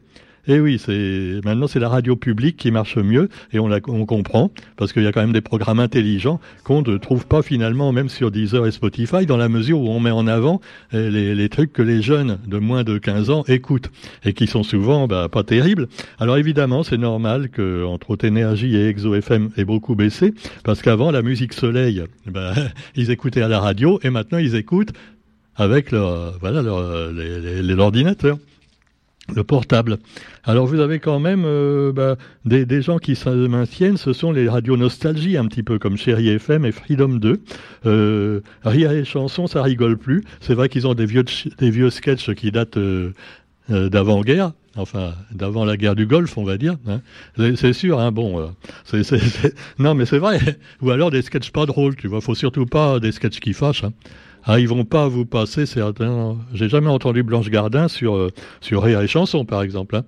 Et 0.47 0.53
eh 0.53 0.59
oui, 0.59 0.79
c'est 0.79 1.39
maintenant 1.43 1.67
c'est 1.67 1.79
la 1.79 1.89
radio 1.89 2.15
publique 2.15 2.57
qui 2.57 2.71
marche 2.71 2.97
mieux 2.97 3.29
et 3.53 3.59
on, 3.59 3.67
la, 3.67 3.79
on 3.87 4.05
comprend 4.05 4.51
parce 4.75 4.91
qu'il 4.91 5.03
y 5.03 5.07
a 5.07 5.11
quand 5.11 5.21
même 5.21 5.33
des 5.33 5.41
programmes 5.41 5.79
intelligents 5.79 6.39
qu'on 6.63 6.81
ne 6.81 6.97
trouve 6.97 7.27
pas 7.27 7.41
finalement 7.41 7.91
même 7.91 8.09
sur 8.09 8.31
Deezer 8.31 8.65
et 8.65 8.71
Spotify 8.71 9.25
dans 9.25 9.37
la 9.37 9.49
mesure 9.49 9.79
où 9.79 9.89
on 9.89 9.99
met 9.99 10.11
en 10.11 10.27
avant 10.27 10.59
eh, 10.93 11.09
les, 11.09 11.49
trucs 11.49 11.73
que 11.73 11.81
les 11.81 12.01
jeunes 12.01 12.39
de 12.47 12.57
moins 12.57 12.83
de 12.83 12.97
15 12.97 13.29
ans 13.29 13.43
écoutent 13.47 13.91
et 14.25 14.33
qui 14.33 14.47
sont 14.47 14.63
souvent 14.63 15.07
bah, 15.07 15.29
pas 15.29 15.43
terribles. 15.43 15.87
Alors 16.19 16.37
évidemment, 16.37 16.83
c'est 16.83 16.97
normal 16.97 17.49
que 17.49 17.85
entre 17.85 18.11
Haute 18.11 18.23
Énergie 18.23 18.75
et 18.75 18.87
Exo 18.87 19.13
FM 19.15 19.51
beaucoup 19.63 19.95
baissé 19.95 20.33
parce 20.63 20.81
qu'avant 20.81 21.11
la 21.11 21.21
musique 21.21 21.53
soleil, 21.53 22.03
bah, 22.25 22.53
ils 22.95 23.11
écoutaient 23.11 23.41
à 23.41 23.47
la 23.47 23.59
radio 23.59 23.99
et 24.03 24.09
maintenant 24.09 24.37
ils 24.37 24.55
écoutent 24.55 24.93
avec 25.55 25.91
leur 25.91 26.37
voilà 26.39 26.61
leur 26.61 27.11
l'ordinateur 27.11 28.37
le 29.35 29.43
portable. 29.43 29.97
Alors 30.43 30.65
vous 30.65 30.79
avez 30.79 30.99
quand 30.99 31.19
même 31.19 31.43
euh, 31.45 31.91
bah, 31.91 32.15
des, 32.45 32.81
gens 32.81 32.97
qui 32.97 33.15
se 33.15 33.29
maintiennent, 33.29 33.97
ce 33.97 34.13
sont 34.13 34.31
les 34.31 34.49
radios 34.49 34.77
nostalgie, 34.77 35.37
un 35.37 35.45
petit 35.45 35.63
peu 35.63 35.79
comme 35.79 35.97
Chéri 35.97 36.29
FM 36.29 36.65
et 36.65 36.71
Freedom 36.71 37.09
2. 37.09 37.41
Euh, 37.85 38.41
rire 38.63 38.91
et 38.91 39.05
chansons, 39.05 39.47
ça 39.47 39.61
rigole 39.61 39.97
plus. 39.97 40.23
C'est 40.39 40.53
vrai 40.53 40.69
qu'ils 40.69 40.87
ont 40.87 40.93
des 40.93 41.05
vieux, 41.05 41.25
des 41.57 41.69
vieux 41.69 41.89
sketchs 41.89 42.33
qui 42.33 42.51
datent 42.51 42.77
euh, 42.77 43.13
euh 43.69 43.89
d'avant-guerre, 43.89 44.53
enfin 44.75 45.13
d'avant 45.31 45.65
la 45.65 45.77
guerre 45.77 45.95
du 45.95 46.05
Golfe, 46.05 46.37
on 46.37 46.43
va 46.43 46.57
dire. 46.57 46.77
Hein. 46.87 47.01
C'est 47.55 47.73
sûr, 47.73 47.99
hein, 47.99 48.11
bon, 48.11 48.51
non 49.79 49.95
mais 49.95 50.05
c'est 50.05 50.17
vrai. 50.17 50.39
Ou 50.81 50.91
alors 50.91 51.11
des 51.11 51.21
sketchs 51.21 51.51
pas 51.51 51.65
drôles, 51.65 51.95
tu 51.95 52.07
vois. 52.07 52.21
Faut 52.21 52.35
surtout 52.35 52.65
pas 52.65 52.99
des 52.99 53.11
sketchs 53.11 53.39
qui 53.39 53.53
fâchent. 53.53 53.83
Hein. 53.83 53.93
Ah, 54.43 54.59
ils 54.59 54.67
vont 54.67 54.85
pas 54.85 55.07
vous 55.07 55.25
passer 55.25 55.65
certains. 55.65 56.37
J'ai 56.53 56.69
jamais 56.69 56.89
entendu 56.89 57.23
Blanche 57.23 57.49
Gardin 57.49 57.87
sur 57.87 58.15
euh, 58.15 58.31
sur 58.59 58.87
et 58.87 59.07
Chanson, 59.07 59.45
par 59.45 59.61
exemple. 59.61 59.95
Hein. 59.95 60.03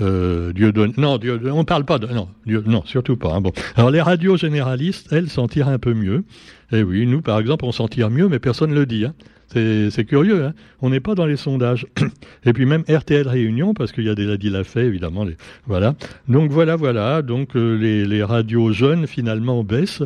Euh, 0.00 0.52
Dieu 0.52 0.72
donne. 0.72 0.92
Non, 0.96 1.18
Dieu, 1.18 1.40
on 1.52 1.64
parle 1.64 1.84
pas 1.84 1.98
de. 1.98 2.06
Non, 2.08 2.28
Dieu, 2.46 2.64
non, 2.66 2.82
surtout 2.84 3.16
pas. 3.16 3.34
Hein. 3.34 3.42
Alors 3.76 3.90
les 3.90 4.00
radios 4.00 4.36
généralistes, 4.36 5.08
elles 5.12 5.30
s'en 5.30 5.46
tirent 5.46 5.68
un 5.68 5.78
peu 5.78 5.94
mieux. 5.94 6.24
Eh 6.72 6.82
oui, 6.82 7.06
nous, 7.06 7.22
par 7.22 7.38
exemple, 7.38 7.64
on 7.64 7.72
s'en 7.72 7.86
tire 7.86 8.10
mieux, 8.10 8.28
mais 8.28 8.40
personne 8.40 8.70
ne 8.70 8.74
le 8.74 8.86
dit. 8.86 9.04
Hein. 9.04 9.14
C'est 9.54 10.04
curieux, 10.04 10.44
hein 10.44 10.54
on 10.84 10.90
n'est 10.90 11.00
pas 11.00 11.14
dans 11.14 11.24
les 11.24 11.38
sondages. 11.38 11.86
Et 12.44 12.52
puis 12.52 12.66
même 12.66 12.84
RTL 12.86 13.26
Réunion, 13.26 13.72
parce 13.72 13.90
qu'il 13.90 14.04
y 14.04 14.10
a 14.10 14.14
des 14.14 14.36
dit 14.36 14.50
l'a 14.50 14.64
fait, 14.64 14.84
évidemment. 14.84 15.26
Voilà. 15.66 15.94
Donc 16.28 16.50
voilà, 16.50 16.76
voilà. 16.76 17.22
Donc 17.22 17.56
euh, 17.56 17.76
les, 17.76 18.22
radios 18.22 18.70
jeunes, 18.72 19.06
finalement, 19.06 19.64
baissent. 19.64 20.02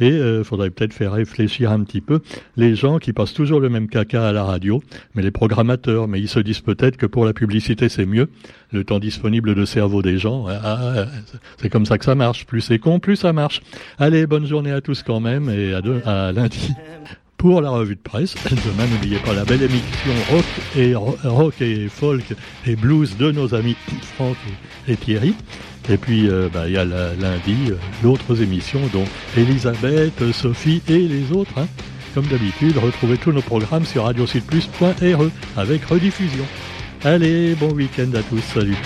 Et 0.00 0.08
il 0.08 0.14
euh, 0.14 0.42
faudrait 0.42 0.70
peut-être 0.70 0.94
faire 0.94 1.12
réfléchir 1.12 1.70
un 1.70 1.84
petit 1.84 2.00
peu 2.00 2.20
les 2.56 2.74
gens 2.74 2.98
qui 2.98 3.12
passent 3.12 3.34
toujours 3.34 3.60
le 3.60 3.68
même 3.68 3.88
caca 3.88 4.26
à 4.26 4.32
la 4.32 4.42
radio, 4.42 4.82
mais 5.14 5.20
les 5.20 5.30
programmateurs. 5.30 6.08
Mais 6.08 6.18
ils 6.18 6.28
se 6.28 6.40
disent 6.40 6.60
peut-être 6.60 6.96
que 6.96 7.06
pour 7.06 7.26
la 7.26 7.34
publicité, 7.34 7.90
c'est 7.90 8.06
mieux. 8.06 8.30
Le 8.72 8.84
temps 8.84 9.00
disponible 9.00 9.54
de 9.54 9.66
cerveau 9.66 10.00
des 10.00 10.16
gens, 10.16 10.46
ah, 10.48 10.60
ah, 10.64 10.78
ah, 10.96 11.04
c'est 11.58 11.68
comme 11.68 11.84
ça 11.84 11.98
que 11.98 12.06
ça 12.06 12.14
marche. 12.14 12.46
Plus 12.46 12.62
c'est 12.62 12.78
con, 12.78 13.00
plus 13.00 13.16
ça 13.16 13.34
marche. 13.34 13.60
Allez, 13.98 14.26
bonne 14.26 14.46
journée 14.46 14.72
à 14.72 14.80
tous 14.80 15.02
quand 15.02 15.20
même, 15.20 15.50
et 15.50 15.74
à, 15.74 15.82
à 16.06 16.32
lundi 16.32 16.70
pour 17.42 17.60
la 17.60 17.70
revue 17.70 17.96
de 17.96 18.00
presse. 18.00 18.36
Demain, 18.50 18.86
n'oubliez 18.86 19.18
pas 19.18 19.32
la 19.32 19.44
belle 19.44 19.64
émission 19.64 20.12
rock 20.30 20.44
et, 20.76 20.94
rock 20.94 21.60
et 21.60 21.88
folk 21.88 22.22
et 22.64 22.76
blues 22.76 23.16
de 23.16 23.32
nos 23.32 23.52
amis 23.52 23.74
Franck 24.14 24.36
et, 24.86 24.96
Thierry. 24.96 25.34
Et 25.90 25.96
puis, 25.96 26.28
euh, 26.28 26.48
bah, 26.54 26.68
il 26.68 26.74
y 26.74 26.78
a 26.78 26.84
lundi 26.84 27.56
euh, 27.70 27.74
d'autres 28.00 28.40
émissions, 28.40 28.82
dont 28.92 29.06
Elisabeth, 29.36 30.30
Sophie 30.32 30.82
et 30.88 31.00
les 31.00 31.32
autres. 31.32 31.58
Hein. 31.58 31.66
Comme 32.14 32.26
d'habitude, 32.26 32.78
retrouvez 32.78 33.16
tous 33.16 33.32
nos 33.32 33.42
programmes 33.42 33.86
sur 33.86 34.04
radiosudplus.re 34.04 35.28
avec 35.56 35.84
rediffusion. 35.84 36.44
Allez, 37.02 37.56
bon 37.56 37.72
week-end 37.72 38.10
à 38.14 38.22
tous, 38.22 38.42
salut 38.54 38.78